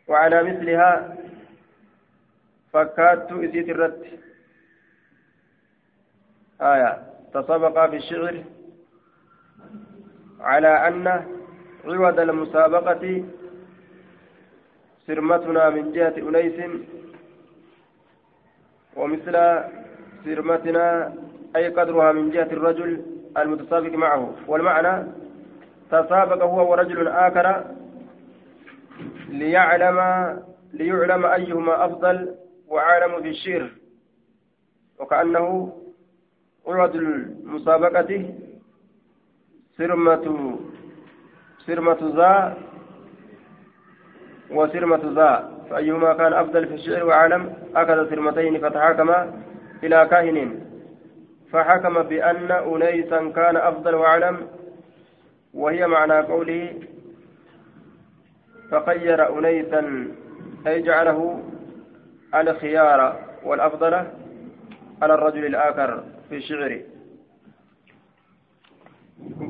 [0.09, 1.17] وعلى مثلها
[2.73, 4.03] فكات إسيت الرد.
[6.61, 7.03] آية.
[7.35, 8.45] تسابق في الشعر
[10.41, 11.07] على أن
[11.85, 13.25] عوض المسابقة
[15.07, 16.59] سرمتنا من جهة أنيس
[18.97, 19.37] ومثل
[20.25, 21.15] سرمتنا
[21.57, 23.03] أي قدرها من جهة الرجل
[23.37, 24.35] المتسابق معه.
[24.47, 25.07] والمعنى
[25.91, 27.65] تسابق هو ورجل آخر
[29.29, 29.99] ليعلم
[30.73, 32.35] ليعلم أيهما أفضل
[32.69, 33.71] وعالم في الشعر
[34.99, 35.73] وكأنه
[36.67, 38.35] عرض المسابقة
[39.77, 40.59] سرمة
[41.67, 42.57] سرمة ذا
[44.51, 45.53] وسرمة ذا.
[45.71, 49.11] فأيهما كان أفضل في الشعر وعالم؟ أخذ سرمتين فتحاكم
[49.85, 50.61] إلى كاهن.
[51.53, 54.37] فحكم بأن أنيسا كان أفضل وأعلم
[55.55, 56.75] وهي معنى قوله
[58.73, 59.83] فخير أنيسا
[60.67, 61.41] أي جعله
[62.35, 63.01] الخيار
[63.45, 63.95] والأفضل
[65.03, 66.73] على الرجل الآخر في الشعر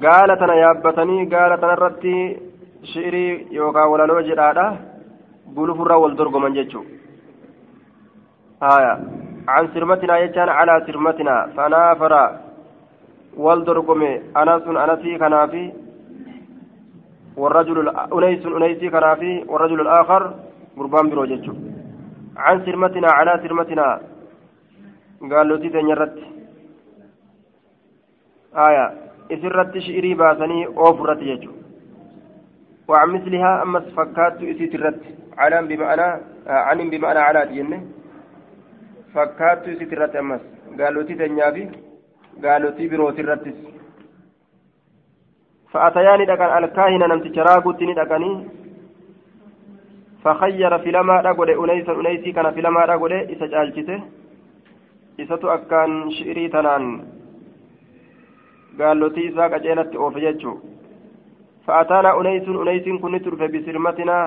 [0.04, 2.40] قال تنا يابتني قال تنا رتي
[2.94, 4.66] شعري يوكا ولا لو جرادا
[5.46, 6.82] بلو فرا والدرغ من جتشو
[8.62, 8.94] آية.
[9.48, 12.12] عن سرمتنا يجان على سرمتنا فنافر
[13.36, 14.02] والدرغم
[14.36, 15.64] أنس أنسي كنافي
[17.37, 17.77] والرجل
[18.13, 20.21] أنيس أنيسي كنافي والرجل الآخر
[20.77, 21.53] قربان برو جتشو
[22.37, 23.87] عن سرمتنا على سرمتنا
[25.31, 26.17] قال له تيتن يرت
[28.67, 28.85] آية
[29.33, 31.51] إسرت شئري باسني أوف رت يجو
[32.89, 35.03] وعن مثلها أمس فكات إسيت الرت
[35.37, 36.07] علم بمعنى
[36.47, 37.79] آه عن بمعنى على دينه
[39.13, 40.41] فكات إسيت الرت أمس
[40.79, 41.65] قال له تيتن يابي
[42.43, 43.57] قال له تيبروت الرتس
[45.72, 48.32] فأتياني دكان الكاهن نمت شراغوتني دكاني
[50.24, 54.00] فخير في لما رغد أنيس أنيسي كان في لما رغد إسا جالجته
[55.20, 56.84] إساتو أكان شئري تنان
[58.78, 60.52] قالوتي إسا قجيلت أوف يجو
[61.66, 64.18] فأتانا أنيس أنيس كن ترف بسرمتنا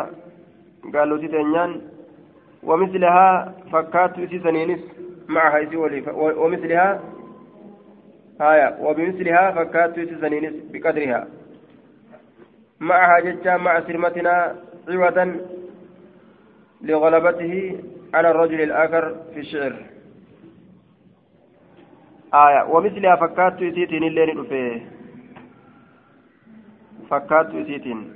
[0.93, 1.71] قالوتي تنيان
[2.63, 4.81] ومثلها فكات إسي سنينس
[5.29, 5.61] معها
[6.41, 7.14] ومثلها
[8.41, 11.27] آية وبمثلها فكات سنينس بقدرها.
[12.79, 14.55] معها ججا مع سرمتنا
[14.89, 15.25] عوضا
[16.81, 17.79] لغلبته
[18.13, 19.73] على الرجل الآخر في الشعر.
[22.33, 24.81] آية ومثلها فكات سيتين اللين رفيه
[27.09, 28.13] فكات سيتين.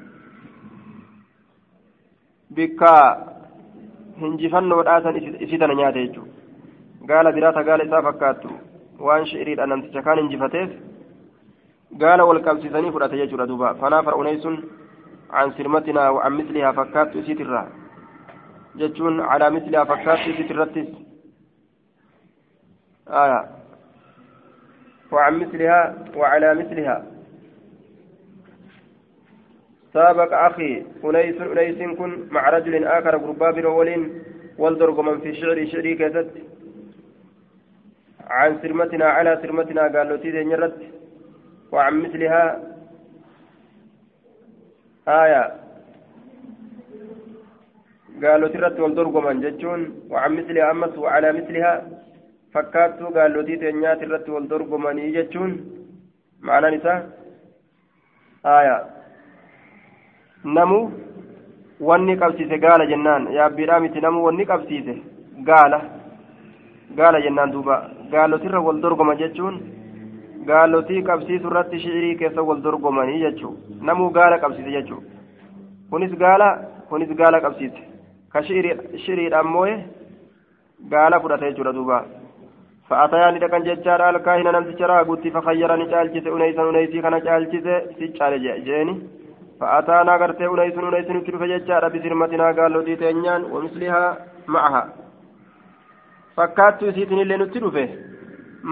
[2.52, 3.30] بكا
[4.20, 6.32] isi tana nyaate jechuudha
[7.06, 8.50] gaala biraata gaala isaa fakkaattu
[9.00, 10.70] waan shi'iriidha namticha kaan injifateef
[12.04, 13.76] gaala wal qabsiisanii fudhate jechuudha duuba.
[13.82, 14.58] Fanaa far'uneysun
[15.30, 17.72] عن سرمتنا وعن مثلها فكات سيترا
[18.76, 20.90] جتون على مثلها فكات سيترتس
[23.08, 23.50] آية
[25.12, 27.06] وعن مثلها وعلى مثلها
[29.94, 34.24] سابق أخي أنيس أنيس كن مع رجل آخر قربا برولين
[34.58, 36.30] والدرق من في شعري شعري كيست
[38.30, 40.80] عن سرمتنا على سرمتنا قال له تيدي نرد.
[41.72, 42.44] وعن مثلها
[45.08, 45.44] آية.
[48.24, 51.74] قال له ترد والدرق من جتون وعن مثلها أمس وعلى مثلها
[52.54, 55.52] فكاتو قال له تيدي نيات الرد والدرق من يجتون
[56.48, 56.98] معنى نساء.
[58.46, 58.78] آية.
[60.44, 60.92] namu
[61.80, 64.96] wanni qabsiise gaala jennaan yaabbiidhaa miti namu wanni qabsiise
[65.44, 65.82] gaala
[66.96, 69.56] gaala jennaan duuba gaalotirra wal dorgoma jechuun
[70.50, 73.54] gaalotii qabsiisu irratti shi'irii keessa wal dorgomanii jechuu
[73.90, 75.02] namuu gaala qabsiise jechuu
[75.92, 76.48] kunis gaala
[76.90, 77.82] kunis gaala qabsiise
[78.34, 79.76] ka shi'iriidhaan mooye
[80.94, 82.00] gaala fudhate jechuudha duuba
[82.90, 87.68] فأتيا ندكن ججار الكاهن نمسك راغوتي فخيرني جالجس أنيسا أنيسي كان جالجس
[88.00, 88.34] سيجال
[88.68, 88.96] جيني
[89.60, 94.04] فأتانا غرتي أنيس أنيس نكتب فججار بسرمتنا قالوا دي تنيان ومثلها
[94.54, 94.84] معها
[96.40, 97.90] فكاتو سيتني اللي نتلو فيه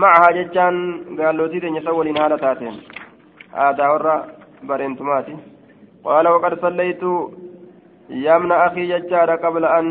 [0.02, 0.76] معها ججان
[1.20, 2.76] قالوا دي تنيا سولين هالة تاتين
[3.62, 4.16] هذا ورا
[4.68, 5.36] برنتماتي
[6.08, 7.04] قال وقد صليت
[8.26, 9.86] يمن أخي ججار قبل أن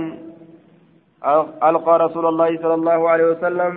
[1.68, 3.72] ألقى رسول الله صلى الله عليه وسلم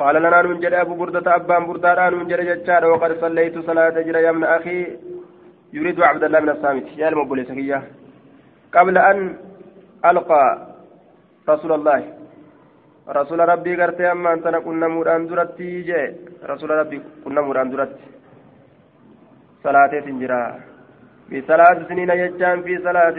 [0.00, 4.78] قال لنا ننجر أبو بردة أبان بردة ننجر ججار وقد صليت صلاة جرى يمن أخي
[5.76, 7.78] يريد عبد الله بن الصامت يا المبولي سكية
[8.76, 9.18] قبل أن
[10.10, 10.44] ألقى
[11.48, 12.21] رسول الله
[13.08, 18.04] رسول ربي قرتي أما أنت كنا مران درتي جاء رسول ربي كنا مران درتي
[19.62, 20.60] صلاة تنجرا.
[21.28, 23.16] في صلاة سنين يجان في صلاة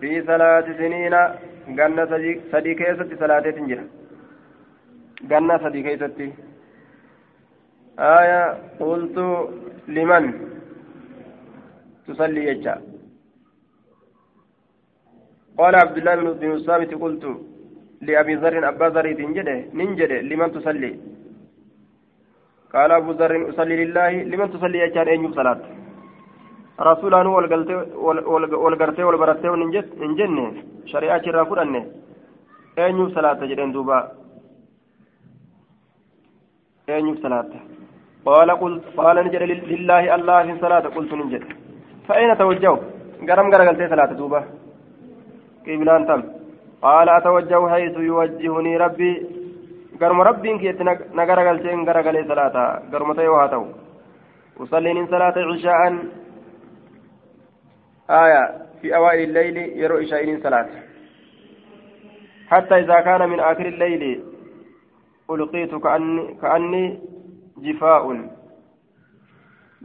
[0.00, 1.14] في صلاة سنين
[1.78, 2.04] قلنا
[2.52, 3.84] سدي كيست صلاة تنجرا.
[5.30, 6.18] قلنا سدي كيست
[7.98, 8.42] آية
[8.80, 9.16] قلت
[9.88, 10.24] لمن؟
[12.06, 12.74] تصلي يجا.
[15.58, 17.24] قال عبد الله بن الصامت قلت
[18.06, 20.92] لأبي ذر أبا ذر ننجده ننجده لمن تصلي؟
[22.74, 25.60] قال أبو ذر أصلي لله لمن تصلي يجا أين صلاة؟
[26.88, 27.26] رسولان
[28.64, 30.46] والقرتي والبرتي وننجنه
[30.92, 31.82] شريعة شرافور أنه
[32.78, 33.98] أين صلاة جدين دوبا.
[36.88, 37.50] أين صلاة.
[38.26, 39.42] قال قلت قال نجد
[39.72, 41.42] لله الله في صلاة قلت ننجد.
[42.08, 42.78] فأين توجهوا؟
[43.28, 44.40] قرم قرقلت ثلاثة دوبة
[45.66, 46.20] قبلان تم
[46.84, 49.12] قال أتوجه حيث يوجهني ربي.
[50.00, 50.80] قرم ربي كيت
[51.18, 53.64] نقرقلت إن قرقلي ثلاثة قرم تيوهاتو
[54.60, 55.82] أصلي من صلاة عشاء.
[58.10, 58.42] آية
[58.80, 60.68] في أوائل الليل يرو إشاء صلاة.
[62.50, 64.02] حتى إذا كان من آخر الليل
[65.30, 66.84] ألقيت كأني, كأني
[67.64, 68.04] جفاء.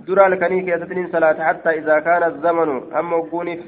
[0.05, 1.37] درا لكني كيستنين صلاة.
[1.47, 3.61] حتى إذا كان الزمن أما وقونف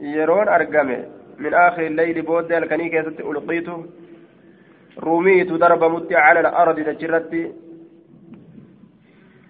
[0.00, 3.68] يرون أرقمه من آخر الليل بود لكني كيست ألقيت
[4.98, 7.54] روميت ضرب مت على الأرض تجرت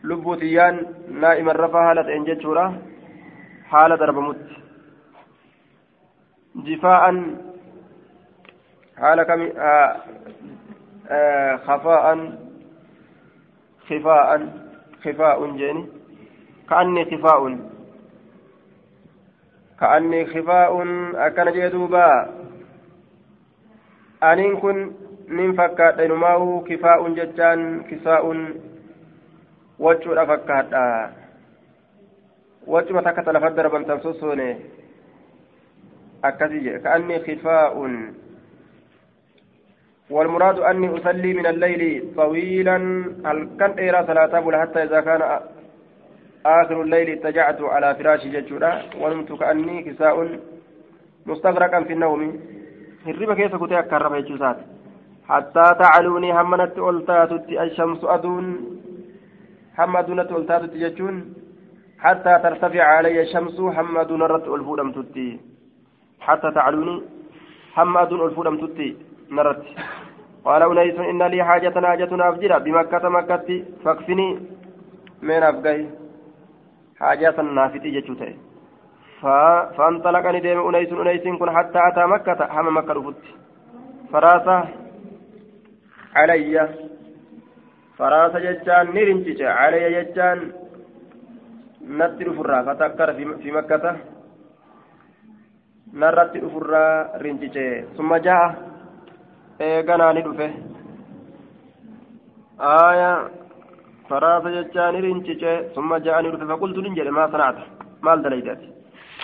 [0.05, 2.83] لبوتيان نائما رفع حالة إنجت شورا
[3.65, 4.47] حالة ضرب مت
[6.57, 7.05] جفاء.
[8.97, 9.97] حالة كم آه
[11.09, 12.33] آه خفاء.
[13.89, 14.49] خفاء.
[15.05, 15.87] خفاء جاني
[16.71, 17.59] كأني خفاء.
[19.81, 20.73] كأني خفاء
[21.15, 22.11] أكن جدوبا
[24.23, 24.93] أنين كن
[25.29, 28.25] من فكات إنماه كفاء جتان كساء
[29.79, 30.73] وجه فكات.
[32.67, 34.57] وجه متكت لفت دربا تنسوسوني.
[36.25, 37.75] أكدي كأني خفاء.
[40.11, 42.77] والمراد أني أصلي من الليل طويلا.
[43.27, 45.23] هل كان إيرا صلاة حتى إذا كان
[46.49, 50.17] آخر الليل اتجعت على فراشي ججورا ونمت كأني كساء
[51.27, 52.23] مستغرقا في النوم.
[53.07, 54.59] هرب كيف كنت أكرم يجوزات
[55.29, 58.47] حتى تعلوني همنت ألتاتت الشمس أدون.
[59.79, 61.15] هم أدونت ألتاتت جتون
[62.05, 65.29] حتى ترتفع علي الشمس هم أدون رت ألفودم تتي.
[66.27, 66.97] حتى تعلوني
[67.77, 68.97] هم أدون ألفودم تتي
[69.37, 69.65] نرت.
[70.45, 72.59] قال أنيس إن لي حاجة حاجة أفجر.
[72.59, 73.49] بمكة مكة
[73.85, 74.29] فاكفني.
[75.23, 75.87] من أفقه
[77.01, 78.37] حاجة نافتي جتوتي
[79.77, 83.25] فانطلقني ديم أنيس أنيس كن حتى أتى مكة هم مكة رفت
[84.13, 84.57] فراسة
[86.15, 86.69] علي.
[87.99, 90.39] فراسة جتان نرنجج علي جتان
[91.99, 93.09] نتر فرا فتكر
[93.43, 93.85] في مكة.
[96.01, 96.85] نرت فرا
[97.23, 97.57] رنجج
[97.97, 98.69] ثم جاء
[99.59, 100.49] eeganaa ni dhufe
[106.23, 107.63] ni dhufe faqultu nin jedhe maa sanacta
[108.03, 108.67] maal dalaydati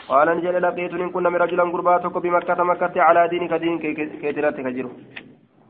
[0.08, 3.78] qaala ni jedhe laqiitu nin kunna rajulan gurbaa tokko bimakkata makkatti calaa diini ka diin
[4.22, 4.90] keetirratti ka jiru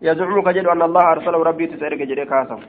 [0.03, 2.61] يزعم كجد أن الله أرسله ربي تسألك جد كاسم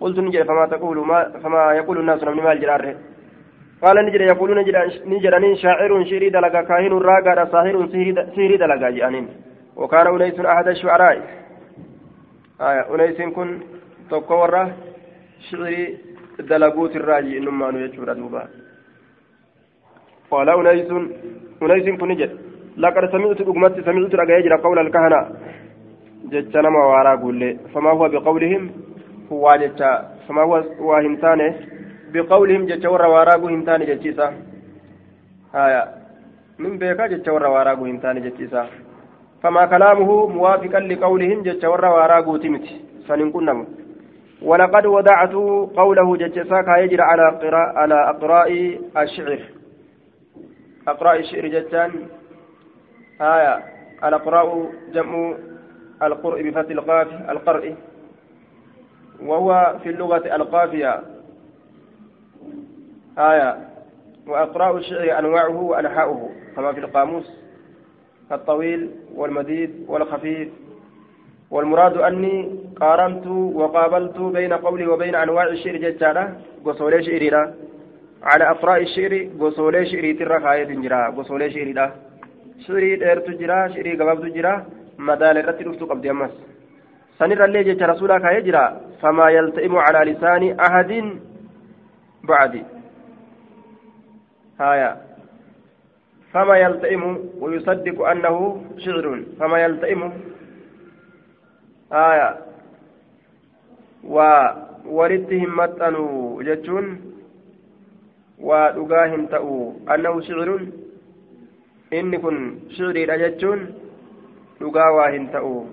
[0.00, 2.94] قلت نجد فما تقول ما فما يقول الناس من مال جراره
[3.82, 4.58] قال نجد يقولون
[5.06, 7.86] نجد شاعر شيري دلقا كاهن راقا ساهر
[8.34, 9.28] سيري دلقا جانين
[9.76, 11.16] وكان أنيس أحد الشعراء
[12.60, 13.58] آية أنيس كن
[15.48, 15.98] شعري
[16.50, 18.42] دلقوت الراجي إنما نيجور دوبا
[20.30, 20.90] قال أنيس
[21.62, 22.30] أنيس
[22.82, 25.20] لقد سمعت أقمت سمعت رقايجر قول الكهنة
[26.32, 27.40] جتنا ما وارا قول
[27.74, 28.62] فما هو بقولهم
[29.32, 29.90] هو جتا
[30.28, 30.54] فما هو
[30.88, 31.54] وهمتانه
[32.12, 34.26] بقولهم جتا ورا وارا همتانه جتيسا
[35.54, 35.82] آية
[36.62, 38.62] من بيكا جتا ورا وارا همتانه جتيسا
[39.42, 42.66] فما كلامه موافقا لقولهم جج ورا وارا قوتمت
[43.08, 43.58] فننكنم
[44.42, 45.32] ولقد ودعت
[45.76, 49.38] قوله جج ساكا يجري على قراء على أقراء الشعر.
[50.88, 51.92] أقراء الشعر ججان
[53.20, 53.64] آية.
[54.04, 55.34] الأقراء جمع
[56.02, 57.74] القرء بفتح القاف القرء.
[59.22, 61.00] وهو في اللغة القافية.
[63.18, 63.56] آية.
[64.26, 67.30] وأقراء الشعر أنواعه وأنحاؤه كما في القاموس
[68.32, 70.48] الطويل والمديد والخفيف.
[71.50, 73.26] والمراد أني قارنت
[73.60, 76.24] وقابلت بين قولي وبين أنواع الشعر ججالة
[76.64, 77.30] قصولي شعري
[78.22, 81.86] على أقراء الشعر قصولي شعري ترى خاية جرا قصولي شعري لا
[82.66, 84.54] شعري ديرت جرا شعري قبض جرا
[84.98, 86.30] مدال الرتي رفت قبض أمس.
[87.18, 90.90] سنر اللي جج رسولك يجرى فما يلتئم على لسان أحد
[92.24, 92.62] بعدي
[94.60, 94.90] هايا.
[96.32, 97.02] فما يلتئم
[97.40, 98.36] ويصدق أنه
[98.84, 99.22] شعر.
[99.38, 100.12] فما يلتئم.
[101.92, 102.49] آية
[104.04, 107.00] وولدتهم متنوا جتون
[108.38, 110.48] ودقاهم تأو أنه شعر
[111.92, 113.60] إن كن شعري جتون
[114.60, 115.64] دقاواهم تأو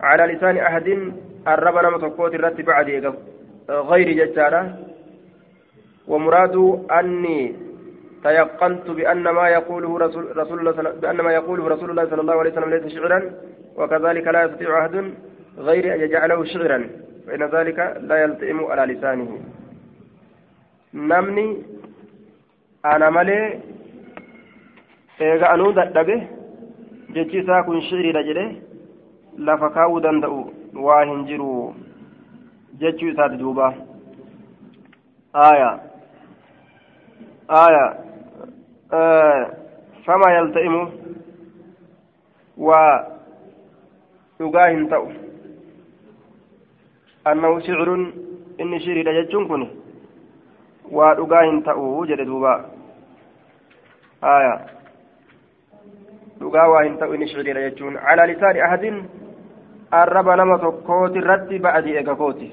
[0.00, 0.88] على لسان أحد
[1.48, 3.14] الرب نما تقوت الرت بعد
[3.70, 4.78] غير جتارة
[6.08, 6.56] ومراد
[6.98, 7.56] أني
[8.24, 12.50] تيقنت بأن ما يقوله رسول, رسول الله بأن ما يقوله رسول الله صلى الله عليه
[12.52, 13.30] وسلم ليس شعرا
[13.76, 15.12] وكذلك لا يستطيع أحد
[15.58, 16.88] غير أن يجعله شعرا
[17.26, 19.40] فإن ذلك لا يلتئم على لسانه
[20.94, 21.62] نمني
[22.84, 23.10] أنا
[25.20, 26.14] eega anuu dadhabe
[27.14, 28.44] jechi isaa kun shiiriidha jedhe
[29.48, 30.38] lafa kaa'uu danda'u
[30.86, 31.50] waa hin jiru
[32.80, 33.74] jechuu isaati duuba
[35.32, 35.70] aya
[37.48, 37.84] aya
[40.06, 40.74] فما يلتئم
[42.58, 43.12] ودقاه
[44.90, 45.08] تأو
[47.26, 47.88] أنه شعر
[48.60, 49.68] إني شعري لجتشون كني
[50.90, 52.54] ودقاه تأو جد دوبا
[54.24, 54.74] آية
[56.44, 58.96] inni shiciriidha jechuun calaa lisaani ahadin
[59.90, 62.48] arraba nama tokkooti irratti ba'adii eega kooti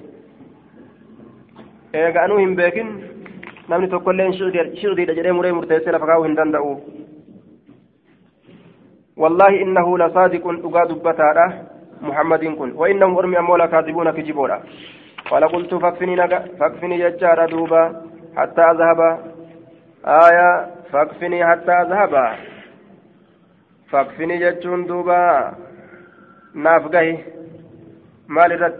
[1.93, 2.89] eega anuu hin beekin
[3.69, 6.73] namni tokkolleen shicdiidha jedhee muree murteessee lafa kaa'uu hin danda'u
[9.21, 11.45] والله إنه لصادق أقاد بتادا
[12.01, 12.71] محمد كن.
[12.75, 14.57] وإنهم أرمي أمولا كاذبون كجبولا
[15.29, 17.83] قال قلت فاكفني نجا فاكفني ججار دوبا
[18.37, 18.99] حتى أذهب.
[20.05, 20.49] آية
[20.91, 22.13] فاكفني حتى أذهب.
[23.91, 25.53] فاكفني ججون دوبا.
[26.55, 27.17] نافقه
[28.27, 28.79] مال الرد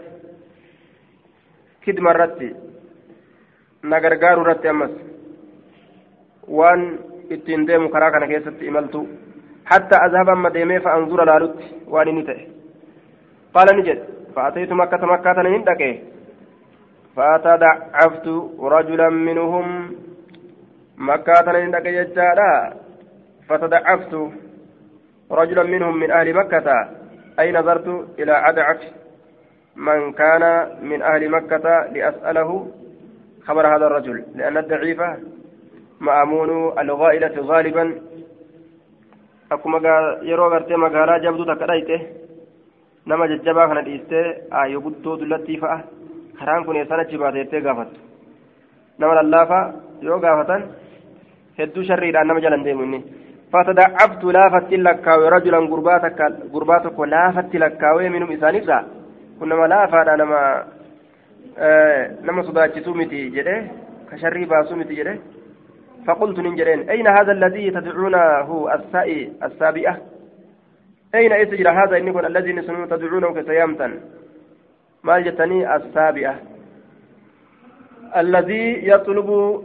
[1.82, 2.06] كدم
[3.82, 4.92] na gargaaru irratti ammas
[6.48, 6.82] waan
[7.34, 9.00] ittiin deemu karaa kana keessatti imaltu
[9.70, 12.44] hatta azhaba amma deemee fa'anzura laalutti waan inni ta'e
[13.76, 16.00] ni jedhe فأتيت مكة مكة هندك
[17.16, 18.26] فتدعفت
[18.60, 19.96] رجلا منهم.
[20.98, 22.72] مكة هندك يجادا
[23.48, 24.14] فتدعفت
[25.30, 26.88] رجلا منهم من أهل مكة.
[27.40, 27.88] أي نظرت
[28.18, 28.80] إلى عدعك
[29.76, 32.70] من كان من أهل مكة لأسأله
[33.46, 34.24] خبر هذا الرجل.
[34.34, 35.16] لأن الضعيفة
[36.00, 37.94] مأمون الغائلة غالبا.
[40.22, 42.21] yeroo gartee magaalaa jabduu takka dhayte
[43.06, 44.26] nama jajjabaa kana dhiistee
[44.58, 45.78] aayyo guddoo dullattii fa'a
[46.38, 48.00] karaan kun eessan achi baate jettee gaafattu
[48.98, 49.64] nama lallaafaa
[50.08, 50.62] yoo gaafatan
[51.58, 53.02] hedduu sharriidhaan nama jalan deemu inni
[53.52, 56.20] فتدعبت لافت لكاوي رجلا غرباتك
[56.52, 58.78] غرباتك لافت لكاوي منهم إسانيسا
[59.40, 60.40] كنا لا فادا نما
[61.58, 63.56] آه نما صداچسو متي جده
[64.10, 65.14] كشري باسو متي جده
[66.06, 69.94] فقلت ننجرين أين هذا الذي تدعونه السائي السابئة
[71.14, 74.00] أين إسجر هذا؟ إن يكون الذي نسمون تدعونه كسيامتا
[75.04, 76.34] ما جتني السابئة
[78.16, 79.62] الذي يطلب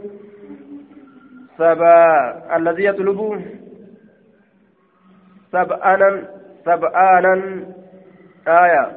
[1.58, 3.42] سبا الذي يطلب
[5.52, 6.28] سبعانا
[6.64, 7.64] سبعانا
[8.48, 8.92] آية.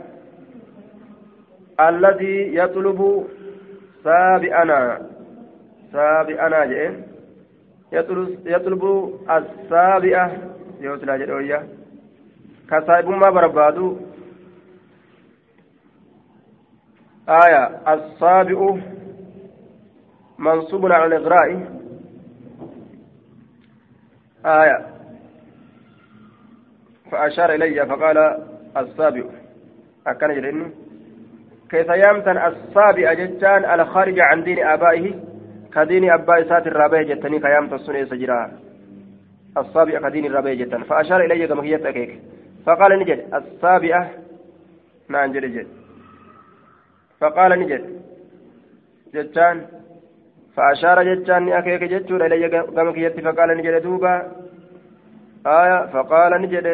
[1.79, 3.27] الذي يطلب
[4.03, 5.01] سابعنا
[5.91, 6.91] سابعنا جئ.
[8.45, 8.83] يطلب
[9.29, 10.31] السابعة.
[10.81, 11.80] يوسلا جدوية
[12.71, 13.97] كسائب ما بربادو.
[17.29, 17.63] آية
[17.93, 18.77] السابع
[20.39, 21.49] منصوب على الإغراء.
[24.45, 24.85] آية.
[27.11, 28.17] فأشار إلي فقال
[28.77, 29.23] السابع.
[30.07, 30.71] أكن جريني
[31.69, 35.13] كيف يامتن السابع جتان الخارج عن دين آبائه
[35.73, 38.51] كدين أباء سات الرابع جتني كيامت السنة سجرا
[39.57, 42.19] السابع كدين الرابع جتان فأشار إلي كما هي تكيك
[42.65, 43.33] فقال نجد.
[43.33, 44.09] السابعة
[45.09, 45.67] نعم جد
[47.19, 48.01] فقال نجد.
[49.13, 49.65] جتان.
[50.55, 54.31] فأشار جتان أكيك جتور إلي كما هي فقال نجد دوبا.
[55.45, 55.85] آية.
[55.85, 56.67] فقال نجد.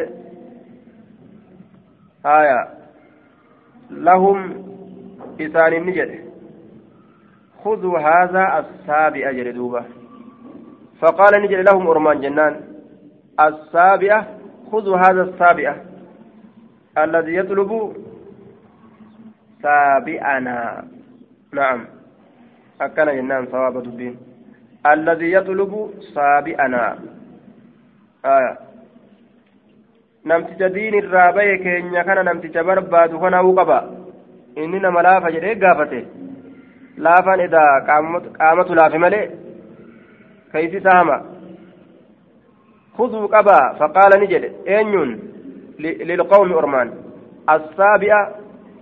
[2.25, 2.67] آية.
[3.91, 4.39] لهم
[5.41, 6.27] إسان النجد.
[7.63, 9.85] خذوا هذا السابع جلدوبة
[11.01, 12.61] فقال نجد لهم أرمان جنان.
[13.39, 14.36] السابعة
[14.71, 15.75] خذوا هذا السابعة
[16.97, 17.93] الذي يطلب
[19.61, 20.83] سابعنا
[21.53, 21.85] نعم
[22.81, 24.17] أكن جنان صواب الدين
[24.85, 26.99] الذي يطلب سابعنا
[28.25, 28.57] آية
[30.27, 33.77] namticha diin irraa bahe keenya kana namticha barbaadu kana'uu qaba
[34.61, 35.99] inni nama laafa jedhee gaafate
[37.05, 37.71] laafaan edaa
[38.39, 39.25] qaamatu laafe malee
[40.51, 41.17] kaysi isaa hama
[42.97, 45.11] khuduu qaba faqaala ni jedhe eenyuun
[45.79, 46.89] lilqawmi ormaan
[47.55, 48.19] assaabi'a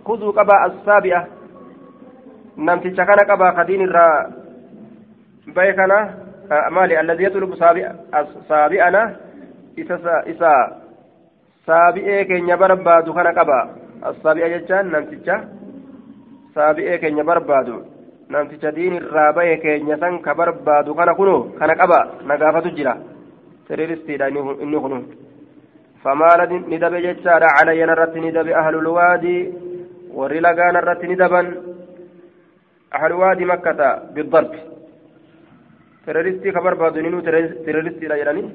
[0.07, 1.21] khuduu qaba assaabi'a
[2.57, 4.29] namticha kana qaba kadiin irraa
[5.55, 5.97] bahe kana
[6.71, 7.55] maali alladii yatlubu
[8.47, 9.01] saabi'ana
[9.77, 10.51] isa isa
[11.67, 13.59] saabi'ee keenya barbaadu kana qaba
[14.11, 15.35] assaabi'a jechaan namticha
[16.55, 17.83] saabi'ee keenya barbaadu
[18.29, 21.51] namticha diin irraa bahe keenya san ka barbaadu kana kuno
[23.67, 24.27] terroristiidha
[24.63, 24.97] inni kunu
[26.03, 29.41] famaala ni dabe jechaadha calayyan irratti ni dabe ahlulwaadii
[30.17, 31.47] warri lagaan irratti ni daban
[32.97, 34.59] ahlulwaadii makkata bidarbi
[36.05, 37.21] terroristii ka barbaadu ninuu
[37.65, 38.47] terroristiidha jedhanii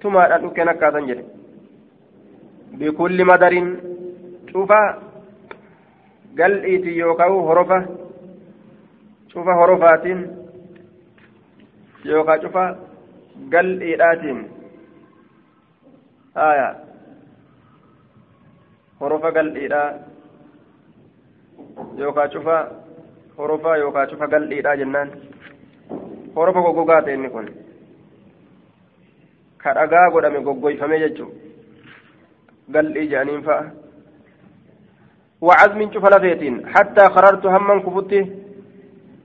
[0.00, 1.24] tumaadhaan dhukkeen akkaasan jedhe
[2.78, 3.68] bikulli madarin
[4.50, 4.80] cufa
[6.38, 7.78] gal'iiti yookaan horofa
[9.32, 10.20] cufa horofaatiin
[12.10, 12.64] yookaan cufa
[13.52, 14.40] gal'iidhaatiin
[16.34, 16.68] haya
[19.00, 19.88] horofa gal'iidhaa
[21.98, 22.56] yookaan cufa
[23.38, 25.12] horofaa yookaan cufa gal'iidhaa jennaan
[26.36, 27.52] horofa goggogaa ta'e inni kun
[29.62, 31.48] ka dhagaa godhame goggoyfamee jechuudha.
[32.74, 33.70] قال إجانين فأ
[35.40, 38.26] وعزم شوف لفيتين حتى خررت هما كفته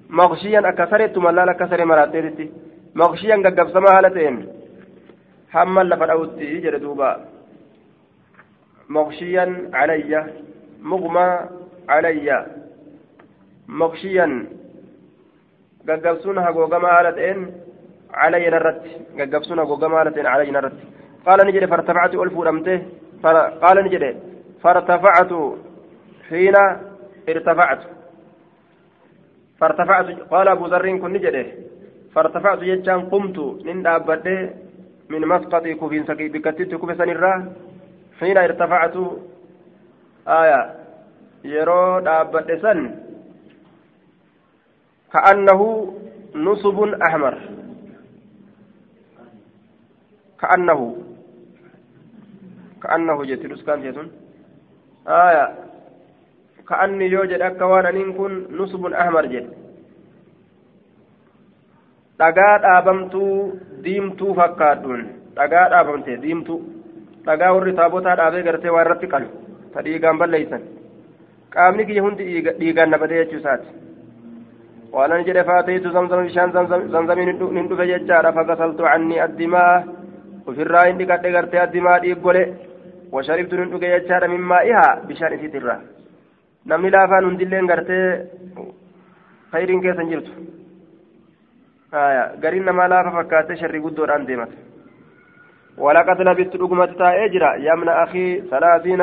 [0.10, 2.52] مغشيا أكسرت ملا لكسر مراتيرتي
[2.96, 4.36] مغشيا قب سما هالتين
[5.54, 7.26] هما لفرأوتي جرى دوبا
[8.90, 10.12] مغشيا علي
[10.82, 11.28] مغمى
[11.90, 12.46] علي
[13.68, 14.28] مغشيا
[15.88, 17.40] قبسون هقوقما هالتين
[18.14, 18.82] علي نرت
[19.34, 20.78] قبسون هقوقما هالتين علي نرت
[21.26, 22.82] قال نجري فارتفعت ألف ورمته
[23.64, 24.20] قال نجد
[24.64, 25.32] فارتفعت
[26.30, 26.56] حين
[27.30, 27.82] ارتفعت
[29.60, 31.36] فارتفعت قال أبو ذر كن نجد
[32.16, 34.50] فارتفعت جتان قمت من دابته
[35.10, 37.40] من مسقطي كوفين سكي بكتت كوفي الراه
[38.20, 38.96] حين ارتفعت
[40.28, 40.62] آية
[41.44, 42.80] يرو دابته سن
[45.14, 45.62] كأنه
[46.36, 47.36] نصب أحمر
[50.42, 50.80] كأنه
[52.84, 54.08] كأنه جت نسكان جتون
[55.08, 55.46] آية
[56.70, 59.63] كأني يوجد أكوان أن كن نصب أحمر جد
[62.20, 65.02] dhagaa dhaabamtuu diimtuu fakkaadhuun.
[65.38, 66.60] Dhagaa dhaabamte diimtuu
[67.26, 69.28] dhagaa warri taabotaa dhaabee gartee waa irratti qalu.
[69.74, 70.62] Ta dhiigaan balleeysan.
[71.54, 72.24] Qaamni kiyya hundi
[72.60, 73.68] dhiigaan nabatee jechuu isaati.
[74.94, 76.52] Waanan jedhe faateetu zamzama bishaan
[76.92, 78.32] zamzamiin hin dhufe jechaadha.
[78.34, 79.84] Fagasaltu canni addimaa.
[80.48, 82.44] Ofirraa hin dhiqadhe gartee addimaa dhiiggole
[83.12, 85.76] washaribtu hin dhuge jechaadha mimmaa ihaa bishaan isiitirra
[86.72, 88.06] namni laafaan hundilleen gartee
[89.52, 90.32] fayriin keessan jirtu.
[92.44, 94.74] Gariin namaa laafa fakkaate sharrii guddoodhaan deemata
[95.78, 99.02] ولقد لبثت رقمة تائجرا يمن أخي ثلاثين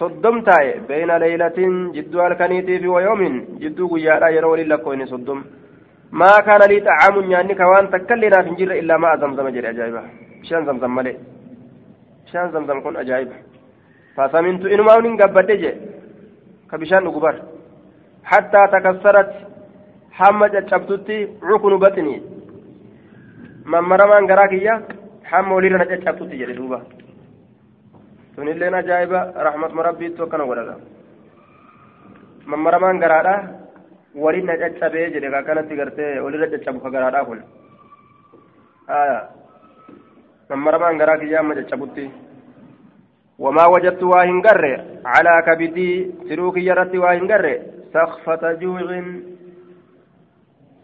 [0.00, 1.58] صدم تاي بين ليلة
[1.94, 3.22] جدو الكنيتي في ويوم
[3.62, 5.38] جدو قيالا يرو للكوين صدم
[6.20, 10.02] ما كان لي طعام يعني كوان تكلنا في جر إلا ما زمزم جري أجايبا
[10.48, 11.14] شان زمزم ملي
[12.32, 13.36] شان زمزم كن أجايبا
[14.16, 15.50] فسمنت إنما من قبض
[16.70, 17.34] كبشان قبر
[18.30, 19.49] حتى تكسرت
[20.20, 21.16] hamma caccabtutti
[21.48, 22.18] cukunu baxinii
[23.72, 24.74] mammaramaan garaa kiyya
[25.30, 26.78] hamma walirra na caccabtutti jedhe duuba
[28.34, 30.74] sunilleen ajaa'iba rahmatuma rabbiittu akkana godhata
[32.50, 33.34] mammaramaan garaadha
[34.24, 37.40] waliin na caccabee jedhe akkanatti gartee walirra caccabu ka garaadhaa kun
[40.50, 42.06] mammaramaan garaa kiyya hamma caccabutti
[43.44, 44.64] وما وجدت واهن قرر
[45.04, 45.90] على كبدي
[46.28, 47.46] سلوك يرتي واهن قرر
[47.94, 48.80] سخفة جوع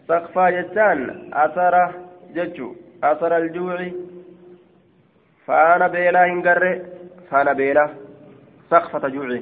[0.07, 0.99] سقفا جتان
[1.33, 1.75] أثر
[2.35, 2.67] جتشو
[3.03, 3.77] أثر الجوع
[5.45, 6.63] فأنا بيلا هنقر
[7.29, 7.85] فأنا بيلا
[8.71, 9.39] سقفة جوع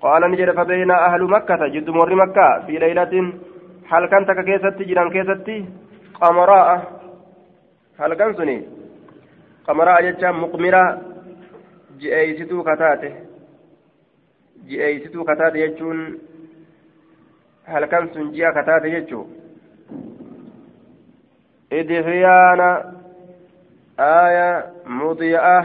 [0.00, 3.32] قال نجد فبين أهل مكة جد مر مكة في ليلة
[3.90, 5.64] هل كنت كيستي جيران كيستي
[6.20, 6.68] قمراء
[8.00, 8.56] هل كنسني
[9.66, 10.84] قمراء جتان مقمرة
[12.00, 13.12] جئيستو كتاته
[14.68, 15.98] جئيستو كتاته جتشون
[17.72, 19.24] halkan sun ji'a kataate jechuu
[21.80, 22.68] idfiyaana
[24.08, 24.48] aaya
[24.98, 25.56] mudiya'a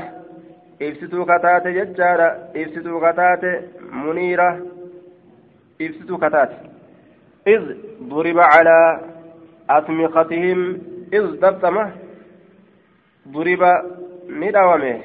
[0.88, 2.28] ibsituu kataate jechaadha
[2.62, 3.52] ibsituu kataate
[3.92, 4.50] muniira
[5.80, 6.70] ibsituu kataate
[7.48, 7.64] إذ
[8.04, 9.00] ضرب على
[9.70, 10.60] أسمختهم
[11.14, 11.92] إذ دبتمه
[13.28, 13.64] ضرب
[14.30, 15.00] ندومه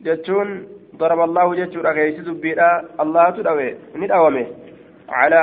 [0.00, 0.48] جتشون
[0.96, 4.46] ضرب الله جتشون أكيس دبيرا الله تدوي ندومه
[5.08, 5.38] على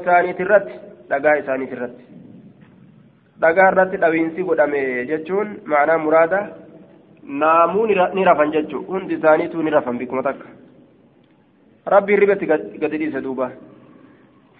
[0.00, 0.74] isaaniit irratti
[1.10, 2.04] dhagaa isaaniit irratti
[3.40, 6.40] dhagaa irratti dhawiinsi godhame jechuun ma'anaa muraada
[7.42, 10.46] naamuu ni rafan jechuun hundi isaaniituu ni rafan bikkuma takka
[11.94, 12.46] rabbiin ribatti
[12.82, 13.50] gadi dhiise duuba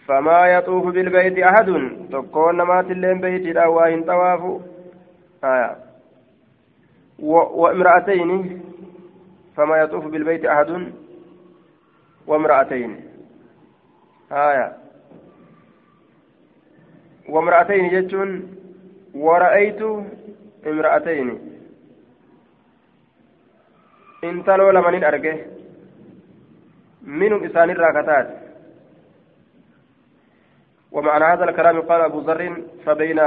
[0.09, 1.69] فما يطوف بالبيت أحد
[2.13, 4.61] تكون نمات اللين بيت إن طواف
[5.45, 5.77] آية
[7.19, 8.61] وامرأتين
[9.57, 10.93] فما يطوف بالبيت أحد
[12.27, 13.01] وامرأتين.
[14.33, 14.77] آية.
[17.29, 18.57] وامرأتين جتون
[19.15, 19.83] ورأيت
[20.67, 21.55] امرأتين.
[24.25, 25.37] انتلو لمن أرجه
[27.03, 28.29] منهم إسان الراكتات
[30.93, 33.19] ومعنى هذا الكلام قال أبو ذر فبين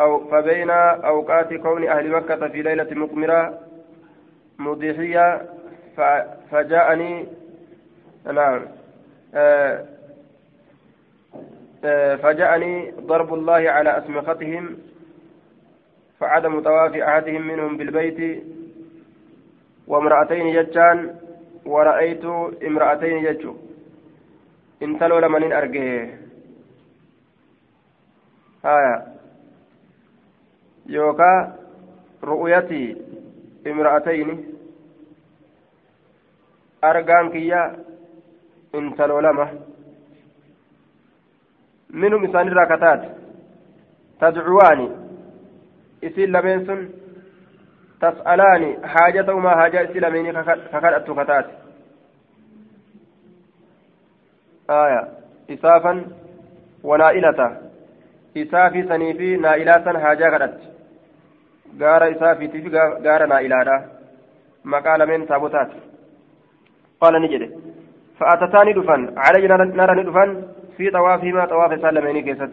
[0.00, 3.58] أو فبين أوقات كون أهل مكة في ليلة مقمرة
[4.58, 5.42] مضيحية
[6.50, 7.26] فجاءني
[8.32, 8.66] نعم
[12.22, 14.78] فجاءني ضرب الله على أسمختهم
[16.20, 18.44] فعدم طواف أحدهم منهم بالبيت
[19.86, 21.16] وامرأتين ججان
[21.66, 22.24] ورأيت
[22.66, 23.54] امرأتين ججو
[24.82, 26.08] انتلوا لمن أرجه
[28.64, 29.16] هايا
[30.86, 31.56] يوكا
[32.24, 32.96] رؤيتي
[33.66, 34.56] امرأتين.
[36.84, 37.78] أرجان كيا
[38.80, 39.46] intaloo lama
[42.02, 43.08] minhum isaanirraa kataate
[44.20, 44.86] tadcuwaani
[46.08, 46.80] isin lameen sun
[48.04, 50.32] tas'alaani haajataumaa haajaa isii lameenii
[50.72, 51.52] kakadhattu kataate
[54.68, 55.02] aya
[55.56, 55.98] isaafan
[56.90, 57.48] wanaa'ilata
[58.42, 60.66] isaafi sanii fi naa'ilaa san haajaa kadhatti
[61.82, 62.70] gaara isaafiitii fi
[63.06, 63.76] gaara naa'ilaadha
[64.74, 65.78] maqaa lameen taabotaati
[67.00, 67.48] qaala ni jedhe
[68.20, 72.52] فأتتاني دفن علي نرى دفن في طوافهما طواف سلمين كيست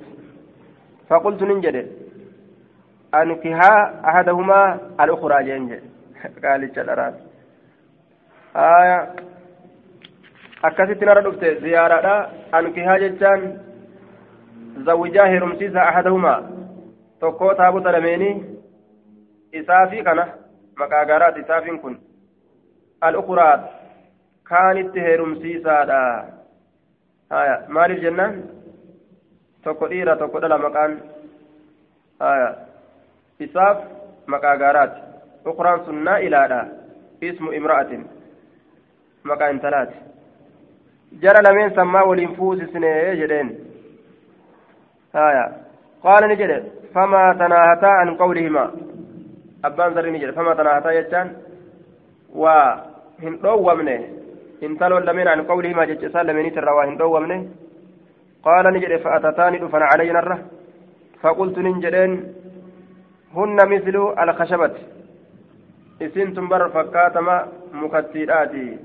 [1.10, 1.91] فقلت ننجد
[3.15, 5.72] أنكها أحدهما الأخرى جنج
[6.44, 7.15] قال الشدرات
[8.56, 8.99] آية
[10.64, 12.14] akkasitti narra dhufte ziyaaraadha
[12.57, 13.41] ankihaa jechaan
[14.85, 16.44] zawwijaa heerumsiisa ahaduhumaa
[17.19, 18.35] tokkoo taabota lameenii
[19.52, 20.26] isaa fi kana
[20.77, 21.99] مقاقرات إساف كن
[23.03, 23.69] الأخرى
[24.53, 25.77] كانت هيرمسيسا
[27.31, 28.27] هايا مال الجنة
[29.63, 30.91] tokko dhiira tokko dhala maqaan
[33.45, 33.77] isaaf
[34.34, 34.99] maqaa gaaraati
[35.51, 36.59] ukuraan sun naa ilaadha
[37.30, 38.01] ismu imra'atin
[39.31, 39.97] maqaa intalaati
[41.23, 43.49] jara lameen sammaa waliin fuusisne jedheen
[45.19, 45.45] haya
[46.03, 46.57] qaala ni jedhe
[46.97, 48.69] famaa tanaahataa an qawlihimaa
[49.69, 51.30] abbaan zarri ni jedhe famaa tanaahataa jechaan
[52.43, 52.67] waa
[53.23, 53.95] hin dhoowwamne
[54.65, 57.38] an qawlihimaa jecha isaan lameenitirra waa hin dhoowwamne
[58.44, 60.38] qaala ni jedhe fa'atataani dhufan calayna irra
[61.23, 62.34] فقلت ننجدين
[63.35, 64.76] هن مثل الخشبة
[66.02, 68.77] إسين تنبر فكاتما مكتيراتي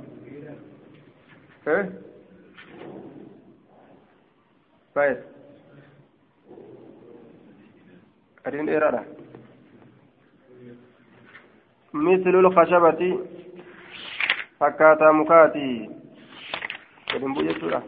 [4.95, 5.19] كويس
[8.47, 9.03] أدين إيرادا
[11.95, 13.19] مثل الخشبة
[14.61, 15.91] فكاتا مكاتي.
[17.13, 17.83] كلمة بوجه سورة.